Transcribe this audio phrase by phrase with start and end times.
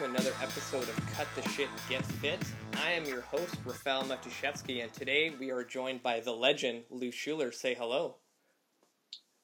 [0.00, 2.40] to another episode of Cut the Shit Get Fit.
[2.82, 7.10] I am your host, Rafael Matuszewski, and today we are joined by the legend, Lou
[7.10, 7.52] Schuler.
[7.52, 8.16] Say hello.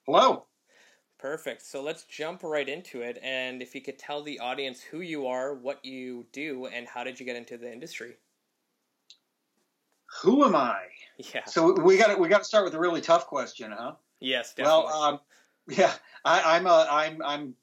[0.07, 0.47] Hello.
[1.19, 1.61] Perfect.
[1.61, 3.19] So let's jump right into it.
[3.23, 7.05] And if you could tell the audience who you are, what you do, and how
[7.05, 8.15] did you get into the industry?
[10.23, 10.79] Who am I?
[11.35, 11.45] Yeah.
[11.45, 13.97] So we got we got to start with a really tough question, huh?
[14.21, 14.85] Yes, definitely.
[14.85, 15.21] Well, um,
[15.69, 15.93] yeah,
[16.25, 17.55] I, I'm a I'm I'm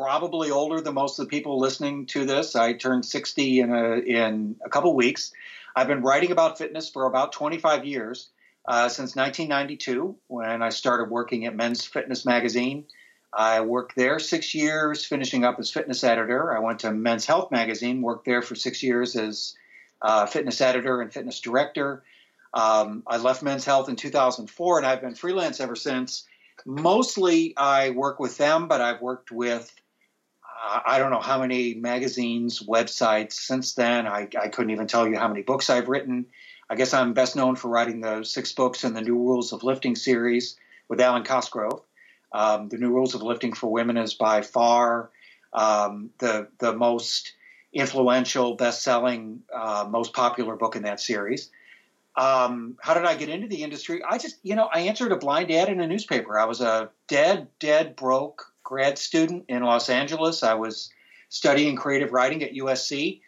[0.00, 2.56] probably older than most of the people listening to this.
[2.56, 5.30] I turned 60 in a in a couple weeks.
[5.76, 8.30] I've been writing about fitness for about 25 years,
[8.66, 12.86] uh, since 1992 when I started working at Men's Fitness Magazine.
[13.30, 16.56] I worked there six years, finishing up as fitness editor.
[16.56, 19.54] I went to Men's Health Magazine, worked there for six years as
[20.00, 22.02] uh, fitness editor and fitness director.
[22.54, 26.26] Um, I left Men's Health in 2004, and I've been freelance ever since.
[26.64, 29.70] Mostly, I work with them, but I've worked with
[30.62, 34.06] I don't know how many magazines, websites since then.
[34.06, 36.26] I, I couldn't even tell you how many books I've written.
[36.68, 39.62] I guess I'm best known for writing the six books in the New Rules of
[39.62, 40.56] Lifting series
[40.88, 41.80] with Alwyn Cosgrove.
[42.32, 45.10] Um, the New Rules of Lifting for Women is by far
[45.52, 47.32] um, the the most
[47.72, 51.50] influential, best-selling, uh, most popular book in that series.
[52.16, 54.02] Um, how did I get into the industry?
[54.02, 56.38] I just, you know, I answered a blind ad in a newspaper.
[56.38, 60.44] I was a dead, dead broke grad student in Los Angeles.
[60.44, 60.90] I was
[61.28, 63.20] studying creative writing at USC.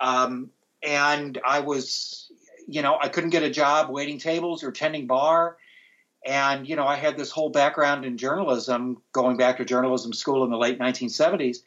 [0.00, 0.50] Um,
[0.82, 2.32] and I was,
[2.66, 5.56] you know, I couldn't get a job waiting tables or tending bar.
[6.26, 10.42] And, you know, I had this whole background in journalism, going back to journalism school
[10.42, 11.58] in the late 1970s.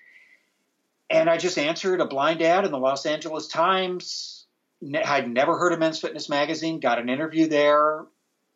[1.10, 4.45] And I just answered a blind ad in the Los Angeles Times.
[5.05, 8.04] I'd never heard of Men's Fitness Magazine, got an interview there.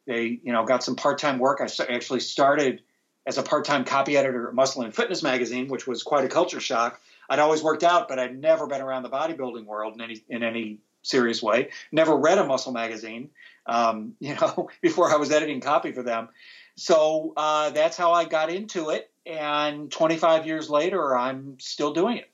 [0.05, 1.61] They, you know, got some part time work.
[1.61, 2.81] I actually started
[3.25, 6.59] as a part-time copy editor at Muscle and Fitness magazine, which was quite a culture
[6.59, 7.01] shock.
[7.29, 10.43] I'd always worked out, but I'd never been around the bodybuilding world in any in
[10.43, 11.69] any serious way.
[11.91, 13.29] Never read a muscle magazine,
[13.65, 16.29] um, you know, before I was editing copy for them.
[16.75, 19.09] So uh, that's how I got into it.
[19.25, 22.29] And 25 years later, I'm still doing it.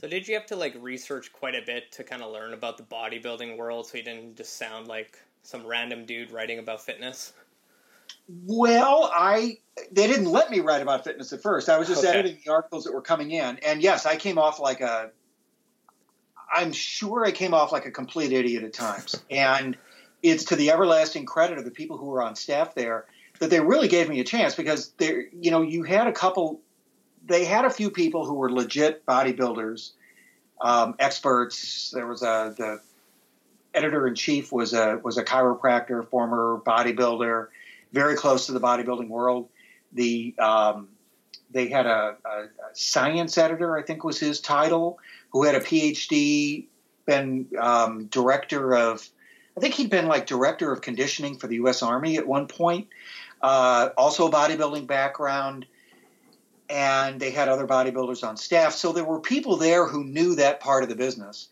[0.00, 2.76] So did you have to like research quite a bit to kind of learn about
[2.76, 7.32] the bodybuilding world, so you didn't just sound like some random dude writing about fitness?
[8.28, 9.58] Well, I
[9.92, 11.68] they didn't let me write about fitness at first.
[11.68, 12.18] I was just okay.
[12.18, 15.10] editing the articles that were coming in, and yes, I came off like a.
[16.54, 19.76] I'm sure I came off like a complete idiot at times, and
[20.22, 23.06] it's to the everlasting credit of the people who were on staff there
[23.38, 26.60] that they really gave me a chance because there, you know, you had a couple.
[27.26, 29.92] They had a few people who were legit bodybuilders,
[30.60, 31.90] um, experts.
[31.90, 32.80] There was a the
[33.74, 37.48] editor in chief was a was a chiropractor, former bodybuilder
[37.92, 39.48] very close to the bodybuilding world.
[39.92, 40.88] The um,
[41.50, 44.98] they had a, a, science editor, I think was his title,
[45.30, 46.66] who had a PhD,
[47.06, 49.08] been um, director of,
[49.56, 51.82] I think he'd been like director of conditioning for the U.S.
[51.82, 52.88] Army at one point.
[53.40, 55.66] Uh, also a bodybuilding background,
[56.68, 58.74] and they had other bodybuilders on staff.
[58.74, 61.48] So there were people there who knew that part of the business,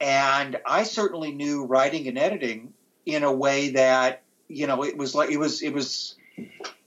[0.00, 2.74] and I certainly knew writing and editing
[3.06, 6.16] in a way that you know, it was like it was it was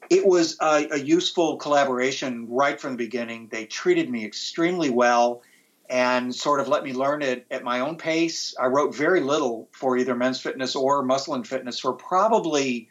[0.09, 3.47] it was a, a, useful collaboration right from the beginning.
[3.47, 5.41] They treated me extremely well
[5.89, 8.53] and sort of let me learn it at my own pace.
[8.59, 12.89] I wrote very little for either men's fitness or muscle and fitness for probably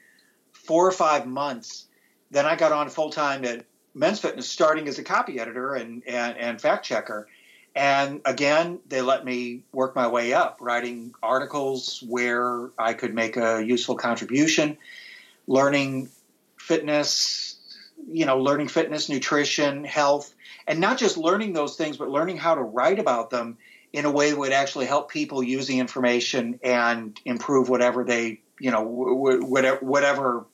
[0.53, 1.89] four or five months.
[2.31, 6.03] Then I got on full time at men's fitness, starting as a copy editor and,
[6.07, 7.29] and, and fact checker.
[7.75, 13.37] And again, they let me work my way up, writing articles where I could make
[13.37, 14.77] a useful contribution,
[15.47, 16.11] learning
[16.59, 17.57] fitness,
[18.07, 20.35] you know, learning fitness, nutrition, health,
[20.67, 23.57] and not just learning those things, but learning how to write about them
[23.93, 28.41] in a way that would actually help people use the information and improve whatever they,
[28.59, 30.47] you know, whatever, whatever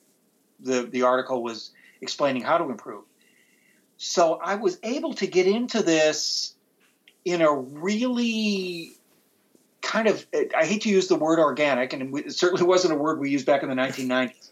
[0.59, 1.71] the, the article was
[2.01, 3.03] explaining how to improve.
[3.97, 6.53] So I was able to get into this
[7.25, 8.95] in a really
[9.81, 13.19] kind of I hate to use the word organic, and it certainly wasn't a word
[13.19, 14.49] we used back in the 1990s.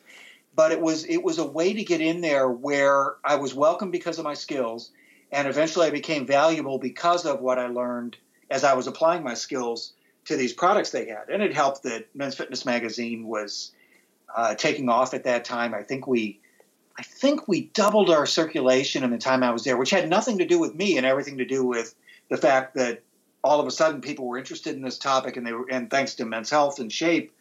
[0.56, 3.92] But it was it was a way to get in there where I was welcome
[3.92, 4.92] because of my skills,
[5.32, 8.18] and eventually I became valuable because of what I learned
[8.50, 9.94] as I was applying my skills
[10.26, 11.30] to these products they had.
[11.30, 13.72] And it helped that Men's Fitness Magazine was
[14.36, 15.74] uh, taking off at that time.
[15.74, 16.40] I think we
[16.98, 20.40] I think we doubled our circulation in the time I was there, which had nothing
[20.40, 21.94] to do with me and everything to do with
[22.30, 23.04] the fact that
[23.44, 26.16] all of a sudden people were interested in this topic, and they were, and thanks
[26.16, 27.34] to Men's Health and Shape,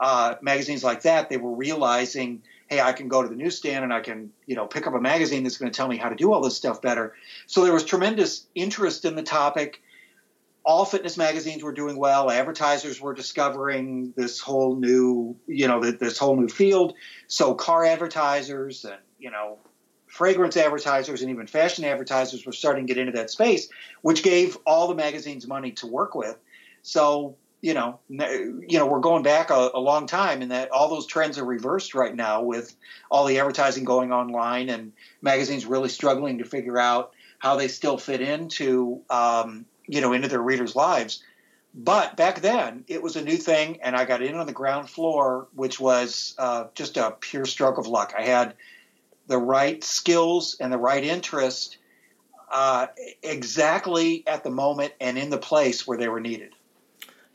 [0.00, 3.92] uh, magazines like that, they were realizing hey, I can go to the newsstand and
[3.92, 6.16] I can, you know, pick up a magazine that's going to tell me how to
[6.16, 7.14] do all this stuff better.
[7.46, 9.82] So there was tremendous interest in the topic.
[10.64, 12.30] All fitness magazines were doing well.
[12.30, 16.94] Advertisers were discovering this whole new, you know, this whole new field.
[17.28, 19.58] So car advertisers and, you know,
[20.16, 23.68] fragrance advertisers and even fashion advertisers were starting to get into that space,
[24.02, 26.36] which gave all the magazines money to work with.
[26.82, 30.88] So you know, you know, we're going back a, a, long time, and that all
[30.88, 32.76] those trends are reversed right now with
[33.10, 34.92] all the advertising going online and
[35.22, 40.28] magazines really struggling to figure out how they still fit into, um, you know, into
[40.28, 41.22] their readers' lives.
[41.74, 44.88] But back then, it was a new thing, and I got in on the ground
[44.88, 48.14] floor, which was uh, just a pure stroke of luck.
[48.16, 48.54] I had
[49.26, 51.78] the right skills and the right interest
[52.52, 52.86] uh,
[53.22, 56.52] exactly at the moment and in the place where they were needed.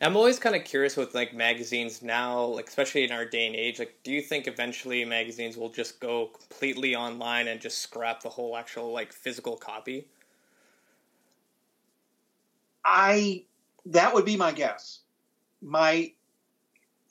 [0.01, 3.55] I'm always kind of curious with like magazines now, like especially in our day and
[3.55, 3.77] age.
[3.77, 8.29] Like, do you think eventually magazines will just go completely online and just scrap the
[8.29, 10.07] whole actual like physical copy?
[12.83, 13.43] I
[13.88, 14.99] that would be my guess.
[15.61, 16.11] My,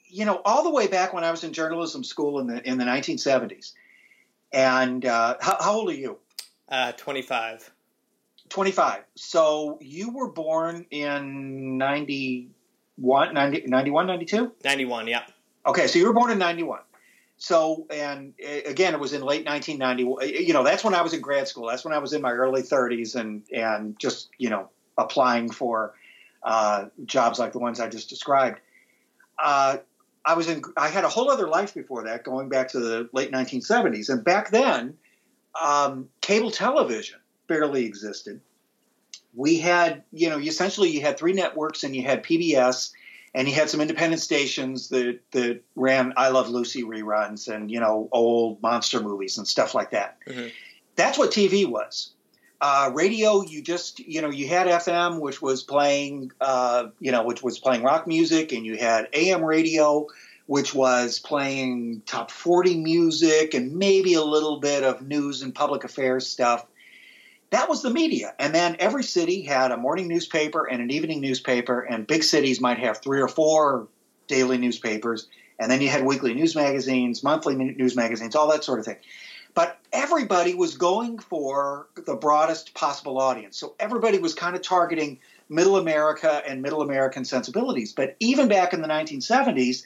[0.09, 2.77] you know, all the way back when I was in journalism school in the in
[2.77, 3.73] the 1970s,
[4.52, 6.19] and uh, how, how old are you?
[6.69, 7.70] Uh, 25.
[8.49, 9.05] 25.
[9.14, 12.50] So you were born in 90
[13.00, 14.52] 91, 90, 91, 92?
[14.64, 15.23] 91, yeah.
[15.67, 16.81] Okay, so you were born in 91.
[17.38, 18.35] So, and
[18.67, 20.44] again, it was in late 1990.
[20.44, 21.69] You know, that's when I was in grad school.
[21.69, 24.69] That's when I was in my early 30s and, and just, you know,
[24.99, 25.94] applying for
[26.43, 28.61] uh, jobs like the ones I just described.
[29.43, 29.79] Uh,
[30.25, 33.08] I was in, I had a whole other life before that, going back to the
[33.12, 34.08] late 1970s.
[34.11, 34.99] And back then,
[35.61, 38.40] um, cable television barely existed
[39.34, 42.93] we had, you know, essentially you had three networks and you had PBS
[43.34, 47.81] and you had some independent stations that, that ran I Love Lucy reruns and, you
[47.81, 50.19] know, old monster movies and stuff like that.
[50.26, 50.49] Mm-hmm.
[50.96, 52.12] That's what TV was.
[52.61, 57.25] Uh, radio, you just, you know, you had FM, which was playing, uh, you know,
[57.25, 60.07] which was playing rock music, and you had AM radio,
[60.47, 65.85] which was playing top 40 music and maybe a little bit of news and public
[65.85, 66.67] affairs stuff
[67.51, 68.33] that was the media.
[68.39, 72.61] And then every city had a morning newspaper and an evening newspaper, and big cities
[72.61, 73.89] might have three or four
[74.29, 75.29] daily newspapers.
[75.59, 78.97] And then you had weekly news magazines, monthly news magazines, all that sort of thing.
[79.55, 83.56] But everybody was going for the broadest possible audience.
[83.58, 85.19] So everybody was kind of targeting
[85.49, 87.93] middle America and middle American sensibilities.
[87.93, 89.85] But even back in the 1970s,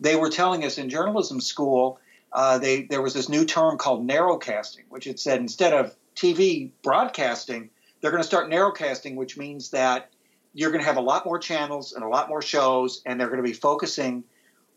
[0.00, 2.00] they were telling us in journalism school,
[2.32, 6.70] uh, they, there was this new term called narrowcasting, which it said instead of TV
[6.82, 7.70] broadcasting,
[8.00, 10.10] they're going to start narrowcasting, which means that
[10.54, 13.28] you're going to have a lot more channels and a lot more shows, and they're
[13.28, 14.24] going to be focusing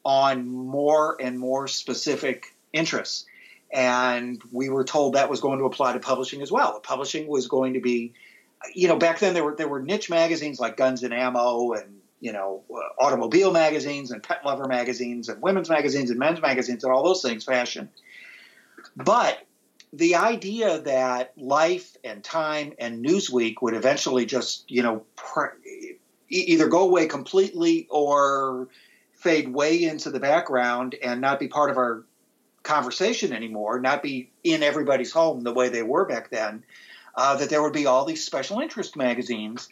[0.03, 3.25] on more and more specific interests.
[3.73, 6.79] And we were told that was going to apply to publishing as well.
[6.81, 8.13] Publishing was going to be,
[8.75, 12.01] you know, back then there were there were niche magazines like Guns and Ammo and
[12.19, 16.83] you know uh, automobile magazines and pet lover magazines and women's magazines and men's magazines
[16.83, 17.89] and all those things, fashion.
[18.95, 19.39] But
[19.93, 25.57] the idea that Life and Time and Newsweek would eventually just, you know, pr-
[26.29, 28.69] either go away completely or
[29.13, 32.03] fade way into the background and not be part of our
[32.63, 36.63] conversation anymore, not be in everybody's home the way they were back then,
[37.15, 39.69] uh, that there would be all these special interest magazines.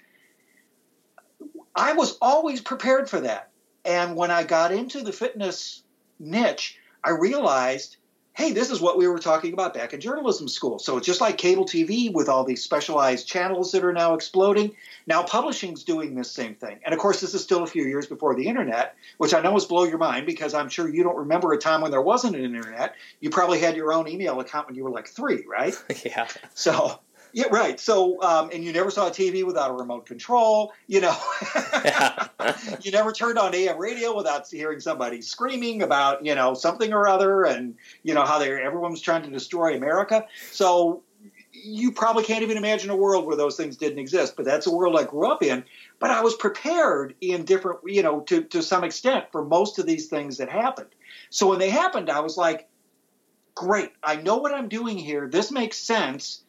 [1.75, 3.49] I was always prepared for that.
[3.85, 5.83] And when I got into the fitness
[6.19, 7.97] niche, I realized
[8.33, 10.79] hey, this is what we were talking about back in journalism school.
[10.79, 14.71] So it's just like cable TV with all these specialized channels that are now exploding.
[15.07, 16.79] Now publishing's doing this same thing.
[16.85, 19.51] And of course, this is still a few years before the internet, which I know
[19.51, 22.35] will blow your mind because I'm sure you don't remember a time when there wasn't
[22.35, 22.95] an internet.
[23.19, 25.75] You probably had your own email account when you were like three, right?
[26.05, 26.27] yeah.
[26.53, 26.99] So
[27.33, 27.79] yeah, right.
[27.79, 30.73] So, um, and you never saw a TV without a remote control.
[30.87, 31.17] You know,
[32.81, 37.07] you never turned on AM radio without hearing somebody screaming about you know something or
[37.07, 40.25] other, and you know how they everyone was trying to destroy America.
[40.51, 41.03] So,
[41.51, 44.35] you probably can't even imagine a world where those things didn't exist.
[44.35, 45.63] But that's a world I grew up in.
[45.99, 49.85] But I was prepared in different, you know, to to some extent for most of
[49.85, 50.89] these things that happened.
[51.29, 52.67] So when they happened, I was like,
[53.55, 53.91] great.
[54.03, 55.27] I know what I'm doing here.
[55.27, 56.43] This makes sense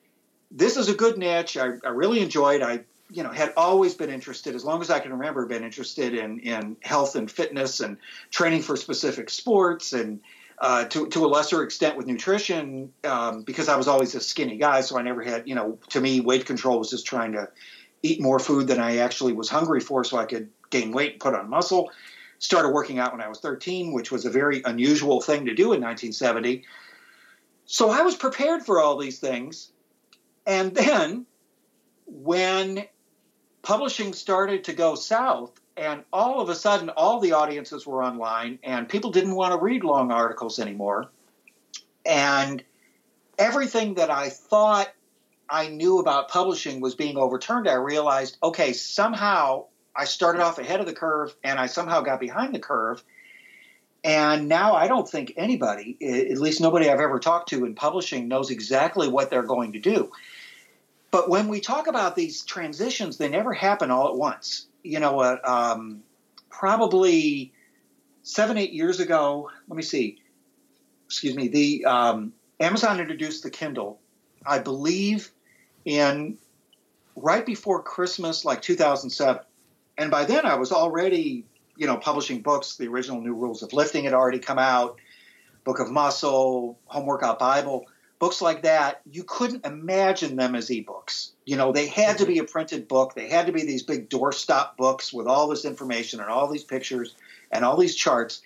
[0.50, 1.56] this is a good niche.
[1.56, 2.62] I, I really enjoyed.
[2.62, 2.80] I
[3.10, 6.40] you know had always been interested as long as I can remember been interested in
[6.40, 7.96] in health and fitness and
[8.30, 10.20] training for specific sports and
[10.58, 14.58] uh, to to a lesser extent with nutrition um, because I was always a skinny
[14.58, 17.48] guy so I never had you know to me weight control was just trying to
[18.02, 21.20] eat more food than I actually was hungry for so I could gain weight and
[21.20, 21.90] put on muscle
[22.40, 25.74] started working out when I was 13, which was a very unusual thing to do
[25.74, 26.64] in 1970.
[27.66, 29.70] So I was prepared for all these things.
[30.46, 31.26] And then
[32.06, 32.84] when
[33.62, 38.58] publishing started to go south, and all of a sudden all the audiences were online,
[38.62, 41.10] and people didn't want to read long articles anymore.
[42.04, 42.62] And
[43.38, 44.88] everything that I thought
[45.48, 50.80] I knew about publishing was being overturned, I realized, okay, somehow I started off ahead
[50.80, 53.02] of the curve and I somehow got behind the curve.
[54.02, 58.28] And now I don't think anybody, at least nobody I've ever talked to in publishing,
[58.28, 60.10] knows exactly what they're going to do.
[61.10, 64.66] But when we talk about these transitions, they never happen all at once.
[64.82, 66.02] You know, uh, um,
[66.48, 67.52] probably
[68.22, 70.18] seven, eight years ago, let me see,
[71.06, 74.00] excuse me, the um, Amazon introduced the Kindle,
[74.46, 75.30] I believe,
[75.84, 76.38] in
[77.16, 79.42] right before Christmas, like 2007.
[79.98, 81.44] And by then I was already,
[81.80, 82.76] you know, publishing books.
[82.76, 85.00] The original New Rules of Lifting had already come out,
[85.64, 87.86] Book of Muscle, Home Workout Bible,
[88.18, 89.00] books like that.
[89.10, 91.30] You couldn't imagine them as ebooks.
[91.46, 93.14] You know, they had to be a printed book.
[93.14, 96.64] They had to be these big doorstop books with all this information and all these
[96.64, 97.14] pictures
[97.50, 98.42] and all these charts.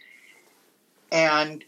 [1.10, 1.64] And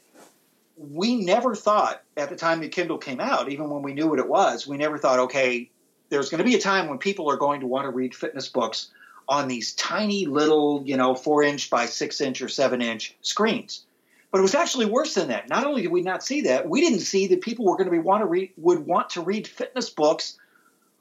[0.77, 4.21] we never thought at the time the Kindle came out, even when we knew what
[4.21, 5.69] it was, we never thought, okay,
[6.11, 8.49] there's going to be a time when people are going to want to read fitness
[8.49, 8.91] books
[9.29, 13.85] on these tiny little, you know, four inch by six inch or seven inch screens.
[14.31, 15.49] But it was actually worse than that.
[15.49, 17.91] Not only did we not see that, we didn't see that people were going to
[17.91, 20.37] be want to read would want to read fitness books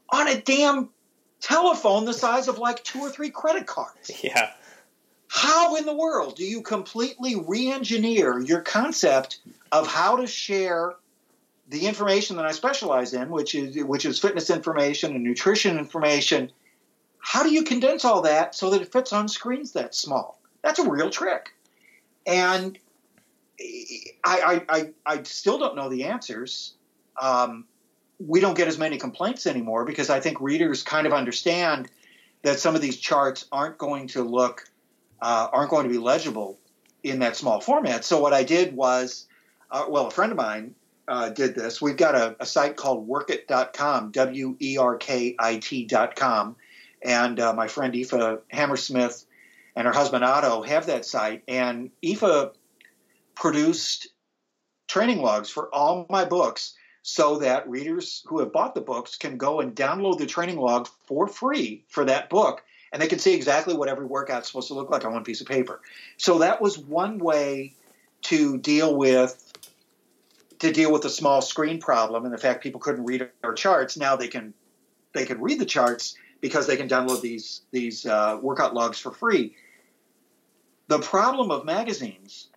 [0.10, 0.90] on a damn
[1.42, 4.12] telephone the size of like two or three credit cards.
[4.24, 4.52] Yeah.
[5.28, 9.40] How in the world do you completely re-engineer your concept
[9.72, 10.96] of how to share
[11.68, 16.52] the information that I specialize in, which is which is fitness information and nutrition information?
[17.26, 20.40] How do you condense all that so that it fits on screens that small?
[20.62, 21.56] That's a real trick.
[22.28, 22.78] And
[24.24, 26.76] I, I, I, still don't know the answers.
[27.20, 27.66] Um,
[28.20, 31.90] we don't get as many complaints anymore because I think readers kind of understand
[32.44, 34.70] that some of these charts aren't going to look
[35.20, 36.60] uh, aren't going to be legible
[37.02, 38.06] in that small format.
[38.06, 39.26] So what I did was,
[39.72, 40.76] uh, well, a friend of mine
[41.08, 41.82] uh, did this.
[41.82, 46.56] We've got a, a site called werkit.com, W E R K I T.com.
[47.06, 49.26] And uh, my friend Aoife Hammersmith
[49.76, 51.44] and her husband Otto have that site.
[51.48, 52.52] And Aoife
[53.36, 54.08] produced
[54.88, 59.38] training logs for all my books so that readers who have bought the books can
[59.38, 62.64] go and download the training log for free for that book
[62.96, 65.42] and they can see exactly what every workout's supposed to look like on one piece
[65.42, 65.82] of paper.
[66.16, 67.74] So that was one way
[68.24, 69.52] to deal with
[70.60, 73.98] to deal with the small screen problem and the fact people couldn't read our charts.
[73.98, 74.54] Now they can
[75.14, 79.12] they can read the charts because they can download these these uh, workout logs for
[79.12, 79.56] free.
[80.88, 82.50] The problem of magazines,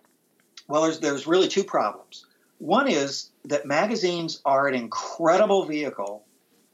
[0.67, 2.25] well, there's there's really two problems.
[2.59, 6.25] One is that magazines are an incredible vehicle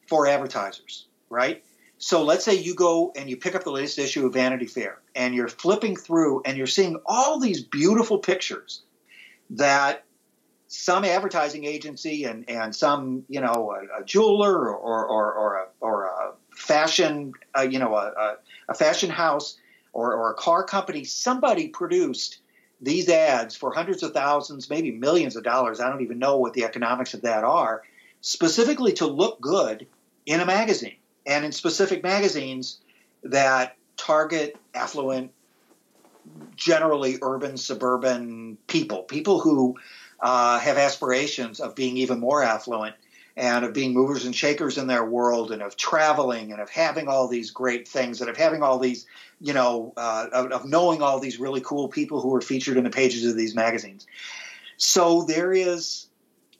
[0.07, 1.63] for advertisers, right?
[1.97, 4.99] So let's say you go and you pick up the latest issue of Vanity Fair
[5.15, 8.83] and you're flipping through and you're seeing all these beautiful pictures
[9.51, 10.03] that
[10.67, 15.65] some advertising agency and, and some, you know, a, a jeweler or, or, or, a,
[15.79, 16.24] or a
[16.55, 18.37] fashion, uh, you know, a,
[18.69, 19.57] a fashion house
[19.93, 22.39] or, or a car company, somebody produced
[22.81, 25.79] these ads for hundreds of thousands, maybe millions of dollars.
[25.79, 27.83] I don't even know what the economics of that are,
[28.21, 29.87] specifically to look good
[30.25, 32.79] in a magazine and in specific magazines
[33.23, 35.31] that target affluent,
[36.55, 39.75] generally urban, suburban people, people who
[40.19, 42.95] uh, have aspirations of being even more affluent
[43.37, 47.07] and of being movers and shakers in their world and of traveling and of having
[47.07, 49.05] all these great things and of having all these,
[49.41, 52.85] you know, uh, of, of knowing all these really cool people who are featured in
[52.85, 54.07] the pages of these magazines.
[54.77, 56.07] So there is,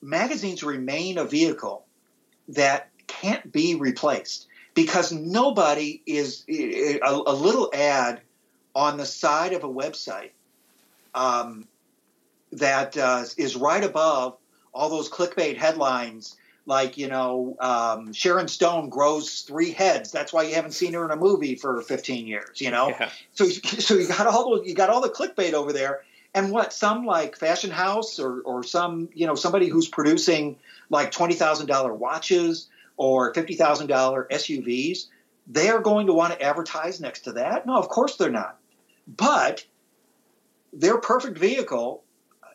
[0.02, 1.86] magazines remain a vehicle
[2.50, 8.20] that can't be replaced because nobody is a, a little ad
[8.76, 10.32] on the side of a website
[11.14, 11.66] um,
[12.52, 14.36] that uh, is right above
[14.74, 20.12] all those clickbait headlines like you know um, Sharon Stone grows three heads.
[20.12, 22.62] That's why you haven't seen her in a movie for 15 years.
[22.62, 23.10] You know, yeah.
[23.34, 26.04] so so you got all the, you got all the clickbait over there,
[26.34, 30.58] and what some like fashion house or or some you know somebody who's producing
[30.90, 32.68] like twenty thousand dollar watches
[32.98, 35.08] or $50,000 SUVs,
[35.48, 37.66] they are going to want to advertise next to that?
[37.66, 38.58] No, of course they're not.
[39.08, 39.66] But
[40.74, 42.04] their perfect vehicle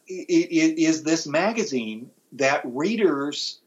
[0.09, 3.61] is this magazine that readers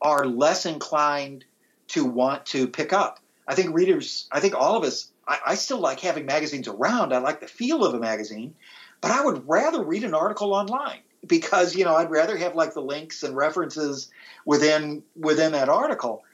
[0.00, 1.44] are less inclined
[1.88, 3.20] to want to pick up.
[3.46, 7.12] I think readers, I think all of us I, I still like having magazines around.
[7.12, 8.54] I like the feel of a magazine,
[9.00, 12.74] but I would rather read an article online because you know I'd rather have like
[12.74, 14.10] the links and references
[14.44, 16.24] within within that article.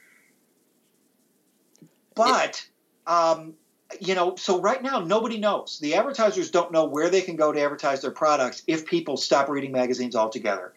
[2.15, 2.65] But
[3.05, 3.55] um,
[3.99, 5.79] you know, so right now nobody knows.
[5.79, 9.49] The advertisers don't know where they can go to advertise their products if people stop
[9.49, 10.73] reading magazines altogether.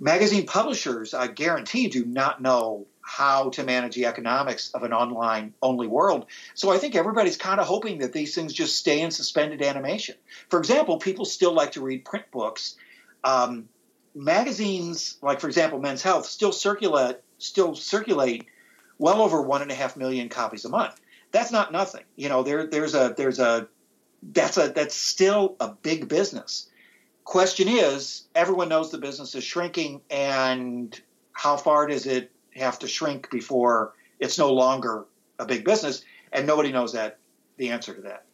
[0.00, 5.52] Magazine publishers, I guarantee, do not know how to manage the economics of an online
[5.60, 6.26] only world.
[6.54, 10.14] So I think everybody's kind of hoping that these things just stay in suspended animation.
[10.48, 12.76] For example, people still like to read print books.
[13.24, 13.68] Um,
[14.14, 18.46] magazines, like for example, Men's Health, still circulate still circulate
[18.98, 20.98] well over one and a half million copies a month.
[21.32, 22.04] That's not nothing.
[22.16, 23.68] You know, there there's a there's a
[24.22, 26.69] that's a that's still a big business.
[27.30, 32.88] Question is, everyone knows the business is shrinking, and how far does it have to
[32.88, 35.04] shrink before it's no longer
[35.38, 36.02] a big business?
[36.32, 37.18] And nobody knows that
[37.56, 38.24] the answer to that.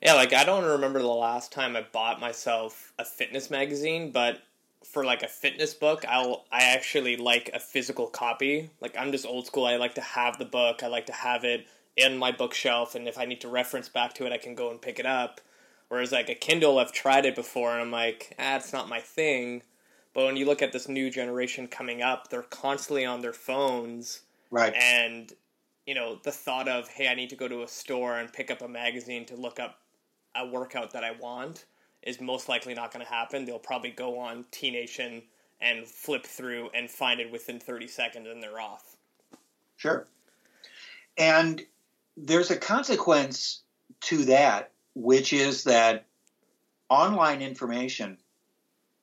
[0.00, 4.40] Yeah, like I don't remember the last time I bought myself a fitness magazine, but
[4.82, 8.70] for like a fitness book, I'll I actually like a physical copy.
[8.80, 9.66] Like I'm just old school.
[9.66, 10.82] I like to have the book.
[10.82, 11.66] I like to have it
[11.98, 14.70] in my bookshelf, and if I need to reference back to it, I can go
[14.70, 15.42] and pick it up.
[15.92, 19.00] Whereas like a Kindle, I've tried it before, and I'm like, ah, it's not my
[19.00, 19.60] thing.
[20.14, 24.22] But when you look at this new generation coming up, they're constantly on their phones,
[24.50, 24.72] right?
[24.74, 25.30] And
[25.84, 28.50] you know the thought of hey, I need to go to a store and pick
[28.50, 29.80] up a magazine to look up
[30.34, 31.66] a workout that I want
[32.02, 33.44] is most likely not going to happen.
[33.44, 35.20] They'll probably go on T Nation
[35.60, 38.96] and flip through and find it within 30 seconds and they're off.
[39.76, 40.06] Sure.
[41.18, 41.60] And
[42.16, 43.60] there's a consequence
[44.04, 46.04] to that, which is that
[46.88, 48.18] online information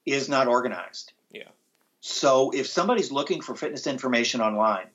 [0.06, 1.14] is not organized.
[1.32, 1.50] Yeah.
[2.02, 4.88] So if somebody's looking for fitness information online,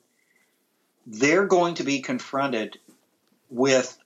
[1.05, 2.79] they're going to be confronted
[3.49, 3.97] with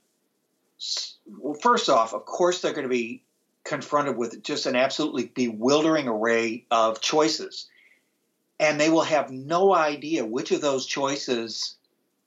[1.37, 3.21] well, first off, of course, they're going to be
[3.63, 7.67] confronted with just an absolutely bewildering array of choices.
[8.59, 11.75] And they will have no idea which of those choices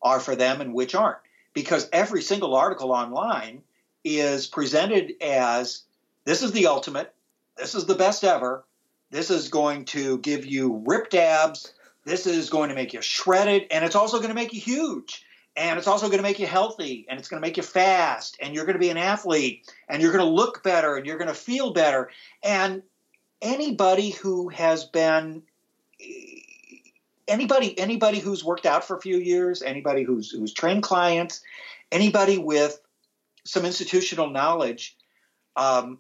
[0.03, 1.19] are for them and which aren't.
[1.53, 3.63] Because every single article online
[4.05, 5.83] is presented as
[6.25, 7.15] this is the ultimate,
[7.57, 8.65] this is the best ever,
[9.11, 11.73] this is going to give you ripped abs,
[12.05, 15.25] this is going to make you shredded, and it's also going to make you huge
[15.57, 18.37] and it's also going to make you healthy and it's going to make you fast
[18.41, 21.19] and you're going to be an athlete and you're going to look better and you're
[21.19, 22.11] going to feel better
[22.43, 22.83] and
[23.41, 25.43] anybody who has been
[27.29, 31.43] anybody anybody who's worked out for a few years anybody who's who's trained clients
[31.91, 32.81] anybody with
[33.45, 34.97] some institutional knowledge
[35.57, 35.99] um,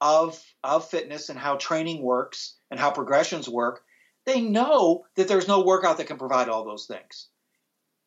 [0.00, 3.82] of of fitness and how training works and how progressions work
[4.24, 7.28] they know that there's no workout that can provide all those things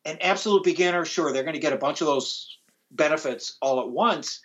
[0.04, 2.58] an absolute beginner, sure, they're going to get a bunch of those
[2.90, 4.40] benefits all at once,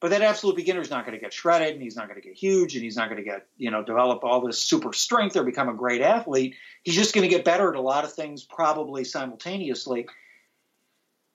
[0.00, 2.26] but that absolute beginner is not going to get shredded and he's not going to
[2.26, 5.36] get huge and he's not going to get, you know, develop all this super strength
[5.36, 6.54] or become a great athlete.
[6.82, 10.06] He's just going to get better at a lot of things probably simultaneously.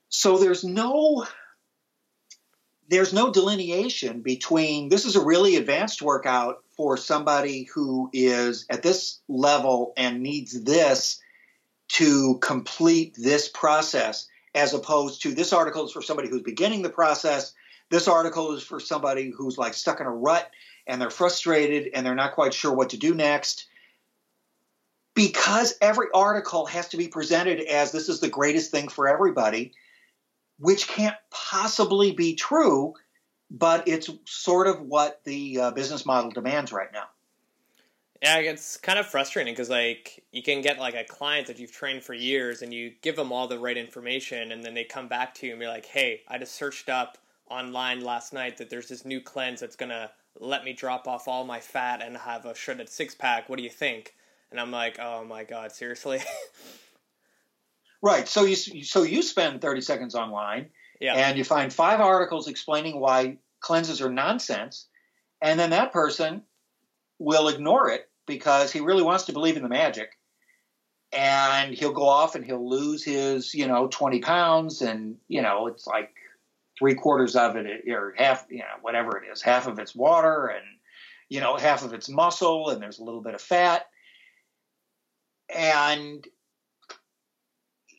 [0.09, 1.27] So there's no
[2.89, 8.83] there's no delineation between this is a really advanced workout for somebody who is at
[8.83, 11.19] this level and needs this
[11.87, 16.89] to complete this process as opposed to this article is for somebody who's beginning the
[16.89, 17.53] process.
[17.89, 20.49] This article is for somebody who's like stuck in a rut
[20.87, 23.67] and they're frustrated and they're not quite sure what to do next.
[25.13, 29.73] Because every article has to be presented as this is the greatest thing for everybody
[30.59, 32.93] which can't possibly be true
[33.51, 37.05] but it's sort of what the uh, business model demands right now
[38.25, 41.71] yeah, it's kind of frustrating because like you can get like a client that you've
[41.71, 45.07] trained for years and you give them all the right information and then they come
[45.07, 47.17] back to you and be like, "Hey, I just searched up
[47.49, 51.45] online last night that there's this new cleanse that's gonna let me drop off all
[51.45, 53.49] my fat and have a shredded six pack.
[53.49, 54.15] What do you think?"
[54.49, 56.19] And I'm like, "Oh my god, seriously."
[58.01, 58.27] right.
[58.27, 61.13] So you so you spend 30 seconds online, yeah.
[61.13, 64.88] and you find five articles explaining why cleanses are nonsense,
[65.41, 66.43] and then that person
[67.19, 70.17] will ignore it because he really wants to believe in the magic.
[71.13, 74.81] And he'll go off and he'll lose his, you know, 20 pounds.
[74.81, 76.12] And, you know, it's like
[76.77, 80.47] three quarters of it, or half, you know, whatever it is, half of it's water
[80.47, 80.65] and,
[81.29, 83.86] you know, half of it's muscle and there's a little bit of fat.
[85.55, 86.27] And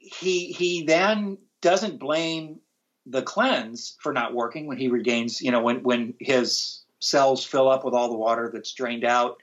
[0.07, 2.61] he, he then doesn't blame
[3.07, 7.69] the cleanse for not working when he regains, you know, when, when his cells fill
[7.69, 9.37] up with all the water that's drained out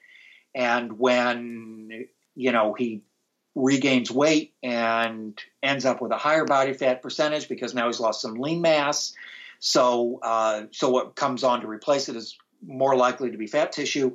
[0.56, 3.04] and when you know he
[3.56, 8.22] regains weight and ends up with a higher body fat percentage because now he's lost
[8.22, 9.14] some lean mass
[9.60, 13.72] So, uh, so what comes on to replace it is more likely to be fat
[13.72, 14.12] tissue.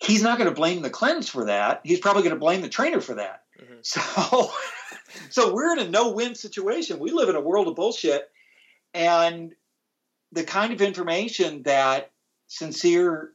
[0.00, 1.80] He's not going to blame the cleanse for that.
[1.82, 3.43] He's probably going to blame the trainer for that.
[3.64, 3.74] Mm-hmm.
[3.82, 4.50] So,
[5.30, 6.98] so we're in a no-win situation.
[6.98, 8.30] We live in a world of bullshit,
[8.92, 9.54] and
[10.32, 12.10] the kind of information that
[12.46, 13.32] sincere,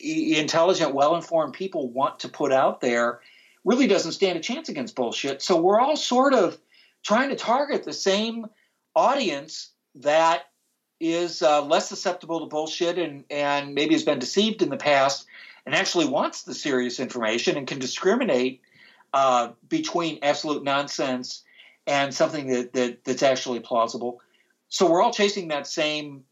[0.00, 3.20] intelligent, well-informed people want to put out there
[3.64, 5.42] really doesn't stand a chance against bullshit.
[5.42, 6.58] So we're all sort of
[7.04, 8.46] trying to target the same
[8.94, 10.44] audience that
[11.00, 15.26] is uh, less susceptible to bullshit and, and maybe has been deceived in the past
[15.64, 18.62] and actually wants the serious information and can discriminate
[19.12, 21.42] uh, between absolute nonsense
[21.86, 24.20] and something that, that that's actually plausible.
[24.68, 26.24] So we're all chasing that same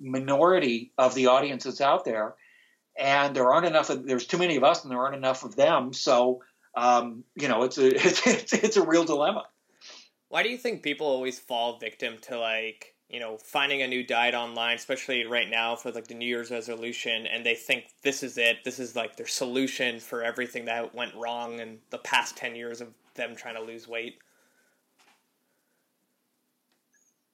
[0.00, 2.34] minority of the audience that's out there,
[2.98, 3.90] and there aren't enough.
[3.90, 5.92] Of, there's too many of us, and there aren't enough of them.
[5.92, 6.42] So
[6.74, 9.44] um, you know, it's a it's, it's, it's a real dilemma.
[10.28, 14.04] Why do you think people always fall victim to like you know, finding a new
[14.04, 18.22] diet online, especially right now for like the New Year's resolution, and they think this
[18.22, 18.58] is it.
[18.64, 22.80] This is like their solution for everything that went wrong in the past 10 years
[22.80, 24.18] of them trying to lose weight.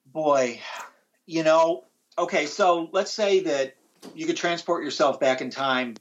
[0.06, 0.60] Boy,
[1.26, 1.84] you know,
[2.18, 3.74] okay, so let's say that
[4.14, 5.94] you could transport yourself back in time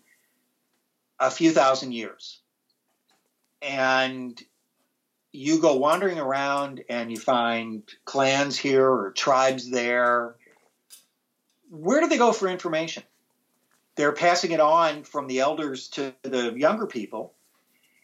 [1.20, 2.40] a few thousand years.
[3.62, 4.42] And
[5.36, 10.36] you go wandering around and you find clans here or tribes there.
[11.69, 13.04] Where do they go for information?
[13.95, 17.34] They're passing it on from the elders to the younger people.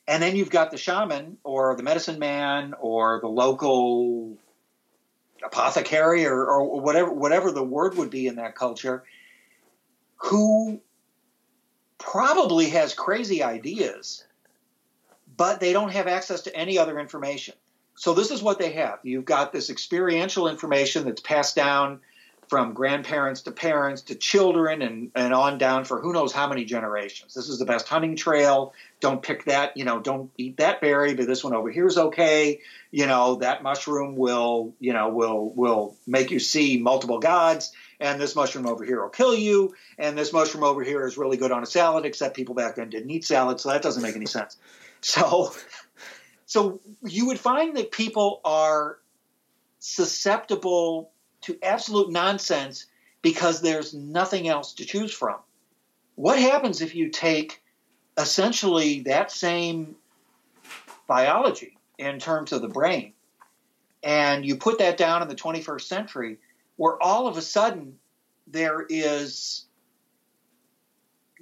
[0.07, 4.37] And then you've got the shaman or the medicine man or the local
[5.43, 9.03] apothecary or, or whatever whatever the word would be in that culture
[10.17, 10.79] who
[11.97, 14.23] probably has crazy ideas
[15.41, 17.55] but they don't have access to any other information.
[17.95, 18.99] So this is what they have.
[19.01, 22.01] You've got this experiential information that's passed down
[22.47, 26.63] from grandparents to parents to children and, and on down for who knows how many
[26.63, 27.33] generations.
[27.33, 28.75] This is the best hunting trail.
[28.99, 31.97] Don't pick that, you know, don't eat that berry, but this one over here is
[31.97, 32.59] okay.
[32.91, 38.21] You know, that mushroom will, you know, will will make you see multiple gods, and
[38.21, 41.51] this mushroom over here will kill you, and this mushroom over here is really good
[41.51, 44.27] on a salad, except people back then didn't eat salad, so that doesn't make any
[44.27, 44.57] sense.
[45.01, 45.53] So,
[46.45, 48.99] so you would find that people are
[49.79, 51.11] susceptible
[51.41, 52.85] to absolute nonsense
[53.21, 55.37] because there's nothing else to choose from.
[56.15, 57.61] What happens if you take
[58.17, 59.95] essentially that same
[61.07, 63.13] biology in terms of the brain
[64.03, 66.37] and you put that down in the 21st century
[66.75, 67.97] where all of a sudden
[68.47, 69.65] there is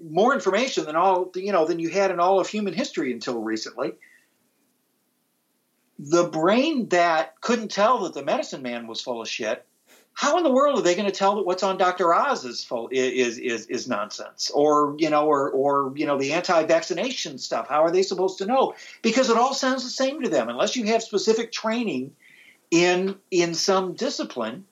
[0.02, 3.42] more information than all you know than you had in all of human history until
[3.42, 3.94] recently.
[5.98, 9.66] The brain that couldn't tell that the medicine man was full of shit.
[10.14, 12.14] How in the world are they going to tell that what's on Dr.
[12.14, 16.34] Oz is full is is is nonsense, or you know, or or you know, the
[16.34, 17.68] anti-vaccination stuff?
[17.70, 18.76] How are they supposed to know?
[19.02, 22.16] Because it all sounds the same to them, unless you have specific training
[22.72, 24.66] in in some discipline.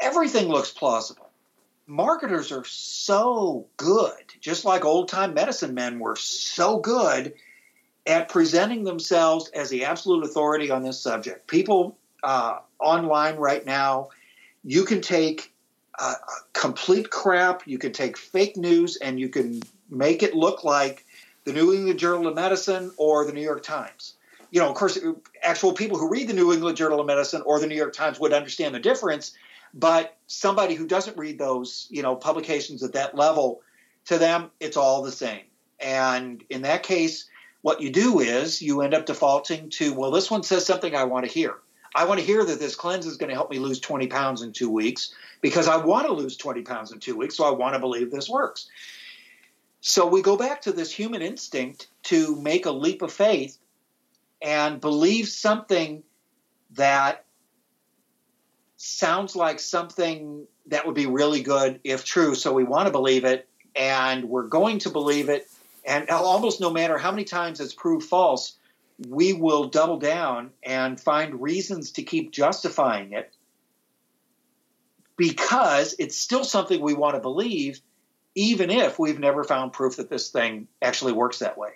[0.00, 1.23] Everything looks plausible
[1.86, 7.34] marketers are so good, just like old time medicine men were so good
[8.06, 11.46] at presenting themselves as the absolute authority on this subject.
[11.46, 14.08] People uh, online right now,
[14.62, 15.52] you can take
[15.98, 16.14] uh,
[16.52, 21.04] complete crap, you can take fake news, and you can make it look like
[21.44, 24.14] the New England Journal of Medicine or the New York Times.
[24.50, 24.98] You know, of course,
[25.42, 28.20] actual people who read the New England Journal of Medicine or the New York Times
[28.20, 29.34] would understand the difference
[29.74, 33.60] but somebody who doesn't read those, you know, publications at that level,
[34.06, 35.42] to them, it's all the same.
[35.80, 37.28] And in that case,
[37.62, 41.04] what you do is you end up defaulting to, well, this one says something I
[41.04, 41.56] want to hear.
[41.94, 44.42] I want to hear that this cleanse is going to help me lose 20 pounds
[44.42, 47.50] in two weeks because I want to lose 20 pounds in two weeks, so I
[47.50, 48.68] want to believe this works.
[49.80, 53.58] So we go back to this human instinct to make a leap of faith
[54.40, 56.02] and believe something
[56.72, 57.23] that
[58.84, 62.34] sounds like something that would be really good if true.
[62.34, 65.48] So we want to believe it, and we're going to believe it.
[65.86, 68.56] And almost no matter how many times it's proved false,
[69.08, 73.34] we will double down and find reasons to keep justifying it
[75.16, 77.80] because it's still something we want to believe,
[78.34, 81.70] even if we've never found proof that this thing actually works that way.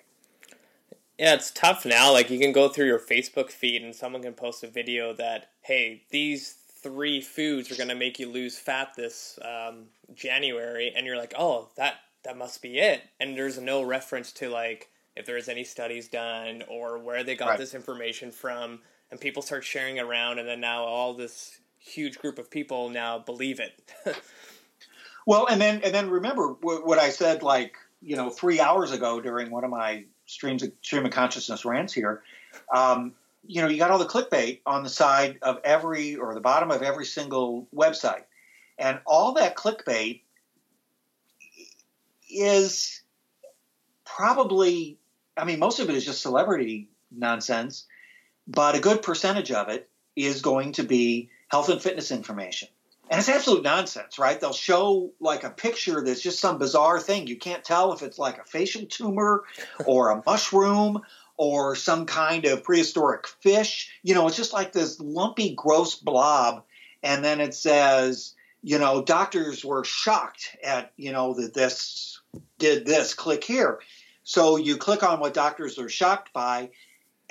[1.18, 2.12] Yeah, it's tough now.
[2.12, 5.50] Like you can go through your Facebook feed and someone can post a video that,
[5.62, 11.06] hey, these three foods are going to make you lose fat this um, January, and
[11.06, 13.02] you're like, oh, that that must be it.
[13.20, 17.50] And there's no reference to like if there's any studies done or where they got
[17.50, 17.58] right.
[17.58, 22.38] this information from, and people start sharing around, and then now all this huge group
[22.38, 23.92] of people now believe it.
[25.26, 29.20] well, and then and then remember what I said like you know three hours ago
[29.20, 32.22] during one of my streams of stream of consciousness rants here.
[32.74, 33.14] Um,
[33.48, 36.70] you know, you got all the clickbait on the side of every or the bottom
[36.70, 38.24] of every single website,
[38.78, 40.20] and all that clickbait
[42.30, 43.02] is
[44.04, 44.98] probably,
[45.36, 47.86] I mean, most of it is just celebrity nonsense,
[48.46, 52.68] but a good percentage of it is going to be health and fitness information.
[53.10, 54.38] And it's absolute nonsense, right?
[54.38, 57.26] They'll show like a picture that's just some bizarre thing.
[57.26, 59.44] You can't tell if it's like a facial tumor
[59.86, 61.00] or a mushroom
[61.38, 63.90] or some kind of prehistoric fish.
[64.02, 66.64] You know, it's just like this lumpy, gross blob.
[67.02, 72.20] And then it says, you know, doctors were shocked at, you know, that this
[72.58, 73.80] did this, click here.
[74.24, 76.70] So you click on what doctors are shocked by.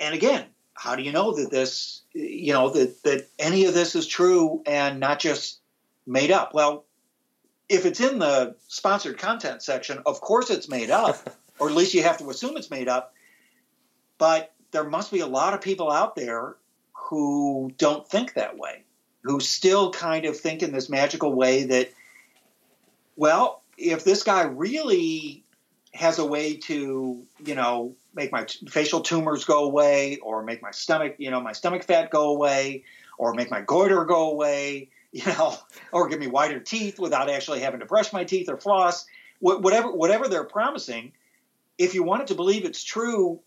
[0.00, 3.94] And again, how do you know that this, you know, that, that any of this
[3.94, 5.60] is true and not just
[6.06, 6.54] made up?
[6.54, 6.86] Well,
[7.68, 11.92] if it's in the sponsored content section, of course it's made up, or at least
[11.92, 13.12] you have to assume it's made up.
[14.18, 16.56] But there must be a lot of people out there
[16.92, 18.84] who don't think that way,
[19.22, 21.90] who still kind of think in this magical way that,
[23.16, 25.44] well, if this guy really
[25.94, 30.60] has a way to, you know, make my t- facial tumors go away or make
[30.60, 32.84] my stomach, you know, my stomach fat go away
[33.16, 35.56] or make my goiter go away, you know,
[35.92, 39.06] or give me whiter teeth without actually having to brush my teeth or floss,
[39.40, 41.12] wh- whatever whatever they're promising,
[41.78, 43.40] if you wanted to believe it's true,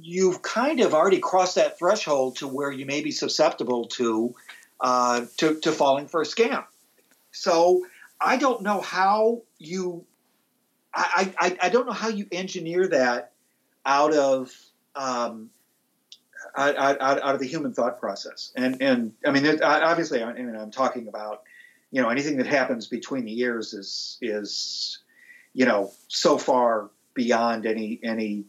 [0.00, 4.34] you've kind of already crossed that threshold to where you may be susceptible to
[4.80, 6.64] uh, to, to falling for a scam.
[7.32, 7.86] So
[8.20, 10.04] I don't know how you
[10.94, 13.32] I, I, I don't know how you engineer that
[13.84, 14.52] out of
[14.94, 15.50] um,
[16.56, 18.52] out, out, out, of the human thought process.
[18.54, 21.42] And and I mean, obviously, I mean, I'm talking about
[21.90, 25.00] you know anything that happens between the ears is is
[25.52, 28.44] you know so far beyond any any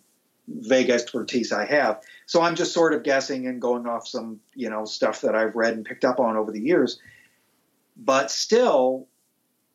[0.47, 2.01] vague expertise I have.
[2.25, 5.55] So I'm just sort of guessing and going off some you know stuff that I've
[5.55, 6.99] read and picked up on over the years.
[7.97, 9.07] But still,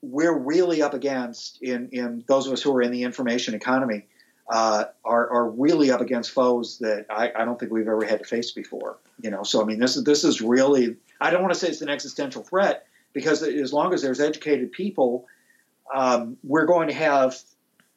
[0.03, 4.07] we're really up against in in those of us who are in the information economy
[4.51, 8.19] uh, are are really up against foes that I, I don't think we've ever had
[8.19, 8.99] to face before.
[9.23, 11.69] You know, so I mean, this is this is really I don't want to say
[11.69, 15.27] it's an existential threat because as long as there's educated people,
[15.95, 17.37] um, we're going to have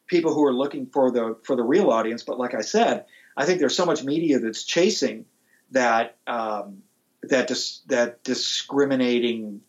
[0.08, 2.24] people who are looking for the for the real audience.
[2.24, 3.06] But like I said,
[3.38, 5.26] I think there's so much media that's chasing
[5.72, 6.84] that um,
[7.24, 9.62] that dis- that discriminating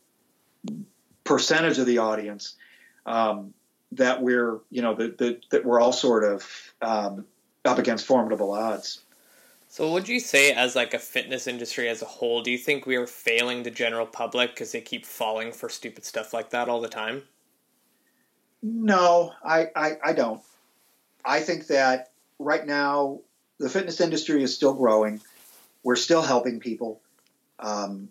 [1.24, 2.56] percentage of the audience
[3.06, 3.54] um,
[3.92, 7.26] that we're you know that, that, that we're all sort of um,
[7.64, 9.00] up against formidable odds.
[9.68, 12.86] So, would you say, as like a fitness industry as a whole, do you think
[12.86, 16.68] we are failing the general public because they keep falling for stupid stuff like that
[16.68, 17.24] all the time?
[18.66, 20.40] No, I, I, I don't.
[21.22, 23.20] I think that right now
[23.58, 25.20] the fitness industry is still growing.
[25.82, 27.02] We're still helping people.
[27.58, 28.08] Um,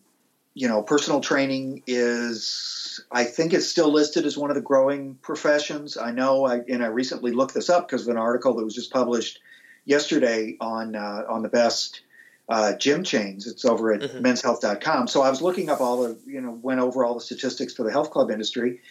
[0.53, 5.15] you know, personal training is, I think it's still listed as one of the growing
[5.15, 5.97] professions.
[5.97, 8.75] I know, I, and I recently looked this up because of an article that was
[8.75, 9.39] just published
[9.85, 12.01] yesterday on uh, on the best
[12.47, 13.47] uh, gym chains.
[13.47, 14.23] It's over at mm-hmm.
[14.23, 15.07] menshealth.com.
[15.07, 17.81] So I was looking up all the, you know, went over all the statistics for
[17.81, 18.81] the health club industry,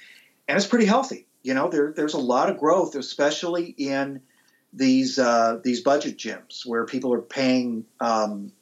[0.48, 1.28] and it's pretty healthy.
[1.42, 4.20] You know, there, there's a lot of growth, especially in
[4.72, 7.84] these uh, these budget gyms where people are paying.
[8.00, 8.52] Um,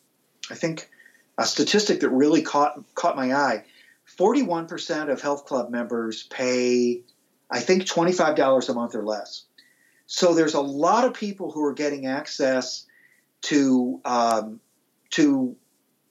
[0.51, 0.91] I think
[1.39, 3.65] a statistic that really caught caught my eye:
[4.05, 7.03] forty-one percent of health club members pay,
[7.51, 9.45] I think, twenty-five dollars a month or less.
[10.07, 12.87] So there's a lot of people who are getting access
[13.43, 14.61] to um,
[15.11, 15.57] to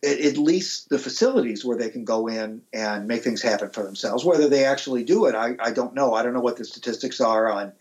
[0.01, 4.23] at least the facilities where they can go in and make things happen for themselves.
[4.23, 6.13] Whether they actually do it, I, I don't know.
[6.13, 7.73] I don't know what the statistics are on,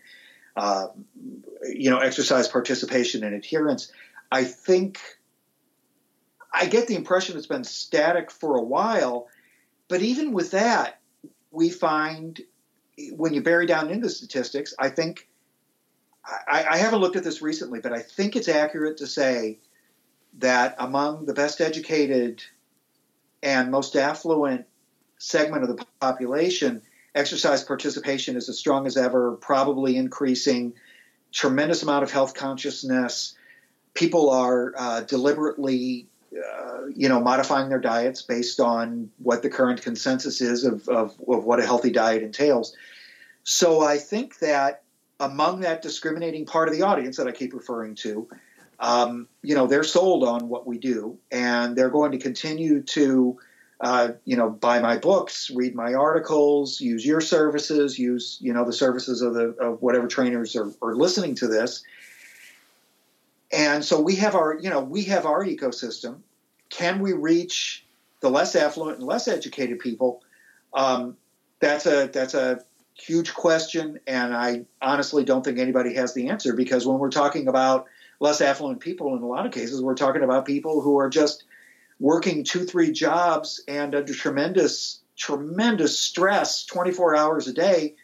[0.57, 0.87] uh,
[1.63, 3.91] you know, exercise participation and adherence.
[4.31, 4.99] I think
[6.53, 9.27] I get the impression it's been static for a while,
[9.87, 10.99] but even with that,
[11.51, 12.41] we find
[13.15, 15.29] when you bury down into statistics, I think
[16.25, 19.59] I, I haven't looked at this recently, but I think it's accurate to say
[20.37, 22.43] that among the best educated
[23.41, 24.65] and most affluent
[25.17, 26.81] segment of the population,
[27.15, 30.73] exercise participation is as strong as ever, probably increasing,
[31.31, 33.35] tremendous amount of health consciousness.
[33.93, 39.81] People are uh, deliberately uh, you know, modifying their diets based on what the current
[39.81, 42.75] consensus is of, of, of what a healthy diet entails.
[43.43, 44.83] So I think that
[45.19, 48.27] among that discriminating part of the audience that I keep referring to,
[48.79, 53.39] um, you know, they're sold on what we do, and they're going to continue to
[53.81, 58.65] uh, you know, buy my books, read my articles, use your services, use you know
[58.65, 61.83] the services of the of whatever trainers are, are listening to this.
[63.51, 66.19] And so we have our you know we have our ecosystem.
[66.69, 67.85] Can we reach
[68.19, 70.23] the less affluent and less educated people?
[70.73, 71.15] Um,
[71.61, 72.61] that's a that's a
[72.95, 77.47] huge question, and I honestly don't think anybody has the answer because when we're talking
[77.47, 77.85] about
[78.19, 81.45] less affluent people, in a lot of cases, we're talking about people who are just
[81.99, 87.95] working two, three jobs and under tremendous, tremendous stress, 24 hours a day.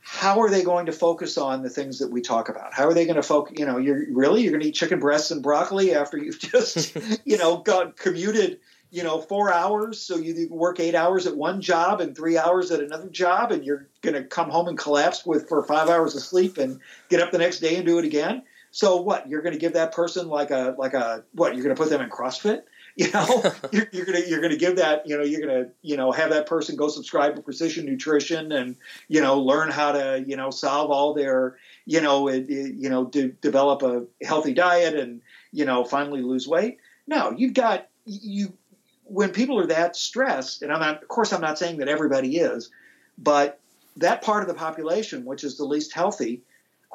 [0.00, 2.72] How are they going to focus on the things that we talk about?
[2.72, 3.58] How are they going to focus?
[3.58, 6.96] You know, you're really you're going to eat chicken breasts and broccoli after you've just,
[7.24, 10.00] you know, got commuted you know, four hours.
[10.00, 13.64] So you work eight hours at one job and three hours at another job, and
[13.64, 17.20] you're going to come home and collapse with for five hours of sleep and get
[17.20, 18.42] up the next day and do it again.
[18.76, 19.26] So what?
[19.26, 21.54] You're going to give that person like a like a what?
[21.54, 22.62] You're going to put them in CrossFit?
[22.98, 26.12] You know, you're, you're, gonna you're gonna give that you know you're gonna you know
[26.12, 28.74] have that person go subscribe to Precision Nutrition and
[29.08, 32.88] you know learn how to you know solve all their you know it, it, you
[32.88, 35.20] know de- develop a healthy diet and
[35.52, 36.78] you know finally lose weight.
[37.06, 38.56] No, you've got you
[39.04, 42.38] when people are that stressed, and I'm not, of course, I'm not saying that everybody
[42.38, 42.70] is,
[43.18, 43.60] but
[43.98, 46.40] that part of the population, which is the least healthy,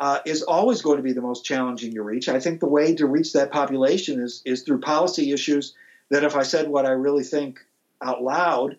[0.02, 2.28] uh, is always going to be the most challenging to reach.
[2.28, 5.76] I think the way to reach that population is is through policy issues
[6.10, 7.60] that, if I said what I really think
[8.02, 8.78] out loud,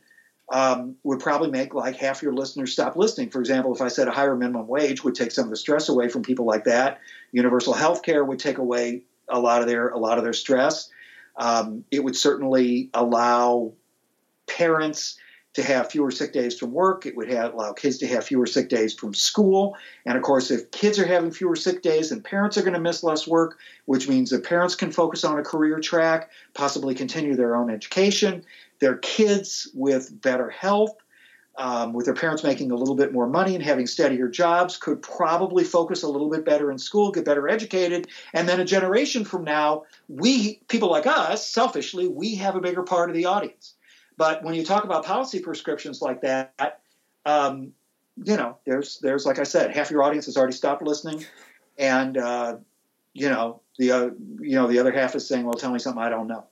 [0.51, 3.31] um, would probably make like half your listeners stop listening.
[3.31, 5.89] For example, if I said a higher minimum wage would take some of the stress
[5.89, 6.99] away from people like that,
[7.31, 10.91] universal health care would take away a lot of their a lot of their stress.
[11.37, 13.75] Um, it would certainly allow
[14.49, 15.19] parents
[15.55, 17.05] to have fewer sick days from work.
[17.05, 19.77] It would have, allow kids to have fewer sick days from school.
[20.07, 22.81] And of course, if kids are having fewer sick days, then parents are going to
[22.81, 27.37] miss less work, which means that parents can focus on a career track, possibly continue
[27.37, 28.45] their own education.
[28.79, 30.97] Their kids with better health
[31.57, 35.03] um, with their parents making a little bit more money and having steadier jobs, could
[35.03, 39.25] probably focus a little bit better in school, get better educated, and then a generation
[39.25, 43.75] from now, we people like us, selfishly, we have a bigger part of the audience.
[44.17, 46.81] But when you talk about policy prescriptions like that,
[47.25, 47.73] um,
[48.17, 51.25] you know, there's there's like I said, half your audience has already stopped listening,
[51.79, 52.57] and uh,
[53.15, 56.03] you know the uh, you know the other half is saying, well, tell me something
[56.03, 56.45] I don't know.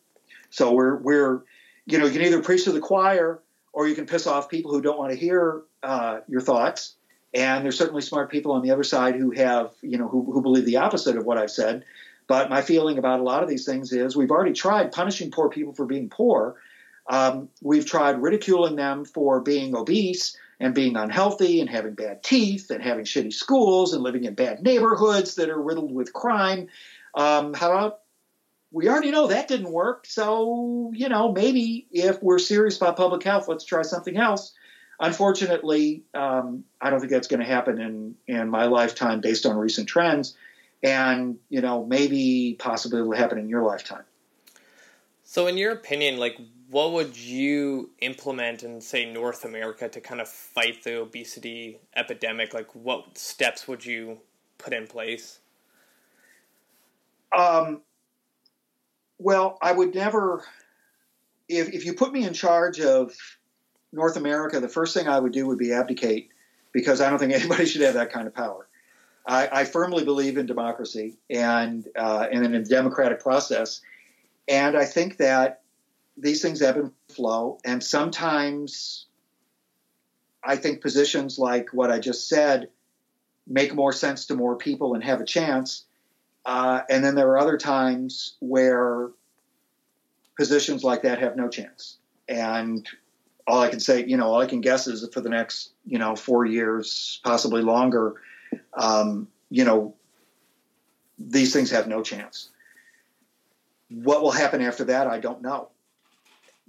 [0.51, 1.42] So we're we're
[1.87, 3.42] you know you can either preach to the choir
[3.73, 6.94] or you can piss off people who don't want to hear uh, your thoughts.
[7.33, 10.42] And there's certainly smart people on the other side who have, you know, who, who
[10.42, 11.85] believe the opposite of what I've said.
[12.27, 15.49] But my feeling about a lot of these things is we've already tried punishing poor
[15.49, 16.57] people for being poor.
[17.11, 22.70] Um, we've tried ridiculing them for being obese and being unhealthy and having bad teeth
[22.70, 26.68] and having shitty schools and living in bad neighborhoods that are riddled with crime.
[27.14, 27.99] Um, how about
[28.73, 30.07] we already know that didn't work.
[30.07, 34.53] So, you know, maybe if we're serious about public health, let's try something else.
[35.01, 39.57] Unfortunately, um, I don't think that's going to happen in, in my lifetime based on
[39.57, 40.37] recent trends.
[40.83, 44.05] And, you know, maybe possibly it will happen in your lifetime.
[45.25, 46.38] So, in your opinion, like,
[46.71, 52.55] what would you implement in, say, North America to kind of fight the obesity epidemic?
[52.55, 54.21] Like, what steps would you
[54.59, 55.41] put in place?
[57.37, 57.83] Um,
[59.19, 60.45] well, I would never.
[61.49, 63.15] If if you put me in charge of
[63.93, 66.29] North America, the first thing I would do would be abdicate,
[66.73, 68.69] because I don't think anybody should have that kind of power.
[69.27, 73.81] I, I firmly believe in democracy and uh, and in a democratic process,
[74.47, 75.60] and I think that
[76.21, 79.07] these things ebb and flow, and sometimes
[80.43, 82.69] I think positions like what I just said
[83.47, 85.85] make more sense to more people and have a chance.
[86.47, 89.11] Uh, and then there are other times where
[90.37, 91.99] positions like that have no chance.
[92.29, 92.89] And
[93.47, 95.73] all I can say, you know, all I can guess is that for the next,
[95.85, 98.14] you know, four years, possibly longer,
[98.75, 99.95] um, you know,
[101.18, 102.51] these things have no chance.
[103.91, 105.71] What will happen after that, I don't know.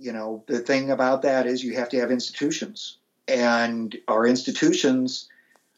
[0.02, 2.98] You know, the thing about that is you have to have institutions,
[3.28, 5.30] and our institutions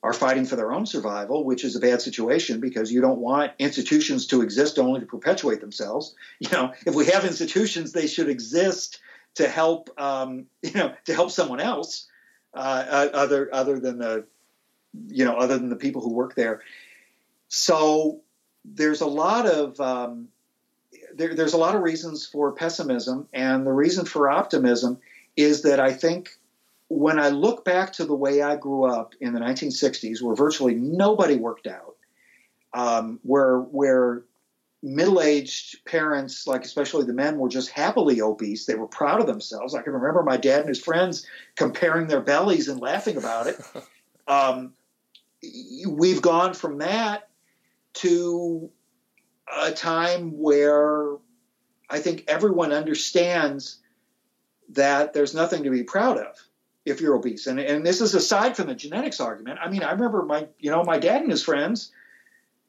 [0.01, 3.51] are fighting for their own survival, which is a bad situation because you don't want
[3.59, 6.15] institutions to exist only to perpetuate themselves.
[6.39, 8.99] You know, if we have institutions, they should exist
[9.35, 12.07] to help, um, you know, to help someone else,
[12.53, 14.25] uh, other other than the,
[15.07, 16.61] you know, other than the people who work there.
[17.49, 18.21] So
[18.63, 20.29] there's a lot of um,
[21.13, 24.99] there, there's a lot of reasons for pessimism, and the reason for optimism
[25.35, 26.37] is that I think
[26.87, 30.75] when I look back to the way I grew up in the 1960s, where virtually
[30.75, 31.95] nobody worked out,
[32.73, 34.23] um, where where
[34.85, 38.65] middle-aged parents, like especially the men, were just happily obese.
[38.65, 39.73] They were proud of themselves.
[39.73, 41.25] I can remember my dad and his friends
[41.55, 43.59] comparing their bellies and laughing about it.
[44.25, 44.71] Um,
[45.85, 47.27] we've gone from that
[47.95, 48.69] to
[49.61, 51.17] a time where
[51.89, 53.79] I think everyone understands
[54.69, 56.35] that there's nothing to be proud of
[56.85, 57.47] if you're obese.
[57.47, 59.59] And, and this is aside from the genetics argument.
[59.61, 61.91] I mean, I remember my, you know, my dad and his friends,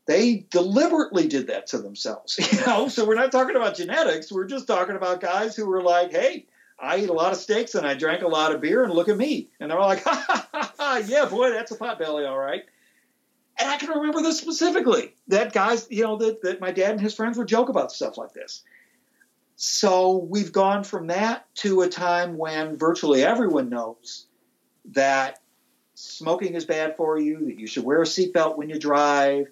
[0.06, 2.88] they deliberately did that to themselves, you know?
[2.88, 4.30] So we're not talking about genetics.
[4.30, 6.46] We're just talking about guys who were like, hey,
[6.78, 9.08] I eat a lot of steaks and I drank a lot of beer and look
[9.08, 9.48] at me.
[9.58, 12.64] And they're like, ha, ha, ha, ha yeah, boy, that's a pot belly, all right.
[13.58, 17.00] And I can remember this specifically that guys, you know, that, that my dad and
[17.00, 18.62] his friends would joke about stuff like this.
[19.56, 24.26] So we've gone from that to a time when virtually everyone knows
[24.86, 25.40] that
[25.94, 29.46] smoking is bad for you, that you should wear a seatbelt when you drive,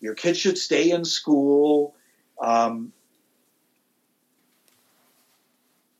[0.00, 1.94] your kids should stay in school.
[2.40, 2.92] Um,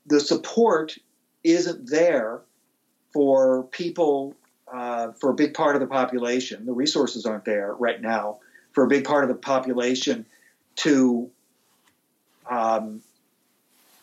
[0.06, 0.98] the support
[1.44, 2.40] isn't there
[3.12, 4.34] for people,
[4.74, 6.66] uh, for a big part of the population.
[6.66, 8.38] The resources aren't there right now
[8.72, 10.26] for a big part of the population
[10.76, 11.30] to
[12.50, 13.00] um,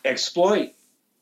[0.02, 0.72] exploit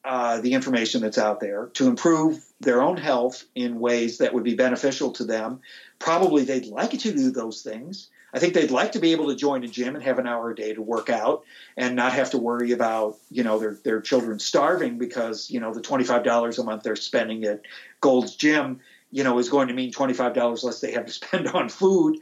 [0.05, 4.45] uh, the information that's out there to improve their own health in ways that would
[4.45, 5.61] be beneficial to them.
[5.99, 8.09] Probably they'd like to do those things.
[8.33, 10.53] I think they'd like to be able to join a gym and have an hour
[10.53, 11.43] a day to work out
[11.77, 15.75] and not have to worry about, you know, their, their children starving because, you know,
[15.75, 17.63] the $25 a month they're spending at
[18.01, 18.81] Gold's Gym,
[19.11, 22.19] you know, is going to mean $25 less they have to spend on food.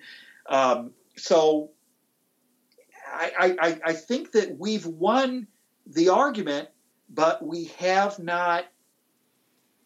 [0.48, 1.70] Um, so
[3.06, 5.46] I, I, I think that we've won–
[5.88, 6.68] the argument,
[7.08, 8.66] but we have not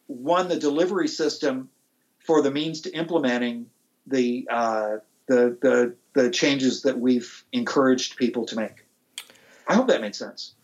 [0.09, 1.71] won the delivery system
[2.19, 3.67] for the means to implementing
[4.07, 4.97] the uh,
[5.27, 8.85] the, the the changes that we've encouraged people to make.
[9.67, 10.55] I hope that made sense.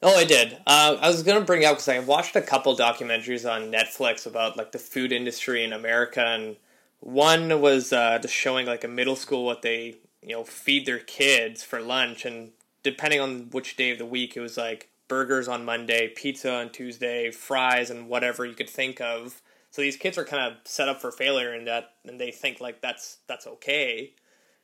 [0.00, 0.54] Oh, I did.
[0.66, 4.26] Uh, I was going to bring up because I watched a couple documentaries on Netflix
[4.26, 6.56] about like the food industry in America, and
[7.00, 11.00] one was uh, just showing like a middle school what they you know feed their
[11.00, 12.50] kids for lunch, and
[12.84, 16.70] depending on which day of the week, it was like burgers on Monday, pizza on
[16.70, 19.42] Tuesday, fries, and whatever you could think of.
[19.72, 22.60] So these kids are kind of set up for failure in that, and they think
[22.60, 24.12] like that's that's okay.